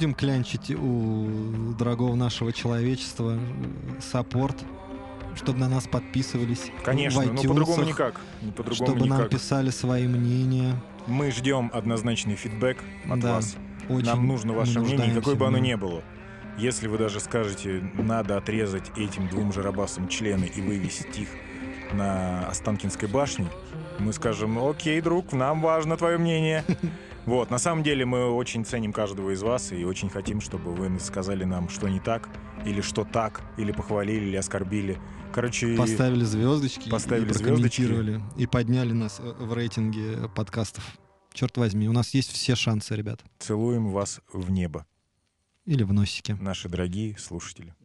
будем 0.00 0.14
клянчить 0.14 0.70
у 0.70 1.74
дорогого 1.78 2.14
нашего 2.14 2.54
человечества 2.54 3.36
э, 3.38 4.00
саппорт, 4.00 4.56
чтобы 5.36 5.58
на 5.58 5.68
нас 5.68 5.86
подписывались 5.86 6.70
Конечно, 6.82 7.20
в 7.20 7.34
но 7.34 7.42
по-другому 7.42 7.84
никак. 7.84 8.18
По-другому 8.56 8.74
чтобы 8.74 9.06
нам 9.06 9.18
никак. 9.18 9.30
писали 9.30 9.68
свои 9.68 10.08
мнения. 10.08 10.74
Мы 11.06 11.30
ждем 11.30 11.70
однозначный 11.74 12.34
фидбэк 12.34 12.78
от 13.10 13.20
Да, 13.20 13.34
вас. 13.34 13.56
Очень 13.90 14.06
Нам 14.06 14.26
нужно 14.26 14.54
ваше 14.54 14.80
мнение, 14.80 15.14
какое 15.14 15.34
бы 15.34 15.46
оно 15.46 15.58
ни 15.58 15.74
было. 15.74 16.02
Если 16.56 16.88
вы 16.88 16.96
даже 16.96 17.20
скажете, 17.20 17.82
надо 17.98 18.38
отрезать 18.38 18.90
этим 18.96 19.28
двум 19.28 19.52
жарабасам 19.52 20.08
члены 20.08 20.46
и 20.46 20.62
вывесить 20.62 21.18
их 21.18 21.28
на 21.92 22.46
Останкинской 22.46 23.06
башне, 23.08 23.48
мы 23.98 24.14
скажем, 24.14 24.58
окей, 24.66 24.98
друг, 25.02 25.34
нам 25.34 25.60
важно 25.60 25.98
твое 25.98 26.16
мнение. 26.16 26.64
Вот, 27.30 27.48
на 27.48 27.58
самом 27.58 27.84
деле 27.84 28.04
мы 28.04 28.28
очень 28.28 28.64
ценим 28.64 28.92
каждого 28.92 29.30
из 29.30 29.40
вас 29.40 29.70
и 29.70 29.84
очень 29.84 30.10
хотим, 30.10 30.40
чтобы 30.40 30.74
вы 30.74 30.98
сказали 30.98 31.44
нам, 31.44 31.68
что 31.68 31.88
не 31.88 32.00
так, 32.00 32.28
или 32.66 32.80
что 32.80 33.04
так, 33.04 33.42
или 33.56 33.70
похвалили, 33.70 34.24
или 34.26 34.36
оскорбили. 34.36 34.98
Короче, 35.32 35.76
Поставили 35.76 36.24
звездочки 36.24 36.90
Поставили 36.90 37.30
и 37.30 37.32
прокомментировали. 37.32 38.20
И 38.36 38.48
подняли 38.48 38.90
нас 38.90 39.20
э, 39.20 39.32
в 39.38 39.52
рейтинге 39.54 40.28
подкастов. 40.34 40.84
Черт 41.32 41.56
возьми, 41.56 41.88
у 41.88 41.92
нас 41.92 42.12
есть 42.14 42.32
все 42.32 42.56
шансы, 42.56 42.96
ребят. 42.96 43.20
целуем 43.38 43.92
вас 43.92 44.20
в 44.32 44.50
небо, 44.50 44.84
Или 45.66 45.84
в 45.84 45.92
носике. 45.92 46.34
наши 46.40 46.68
дорогие 46.68 47.16
слушатели. 47.16 47.76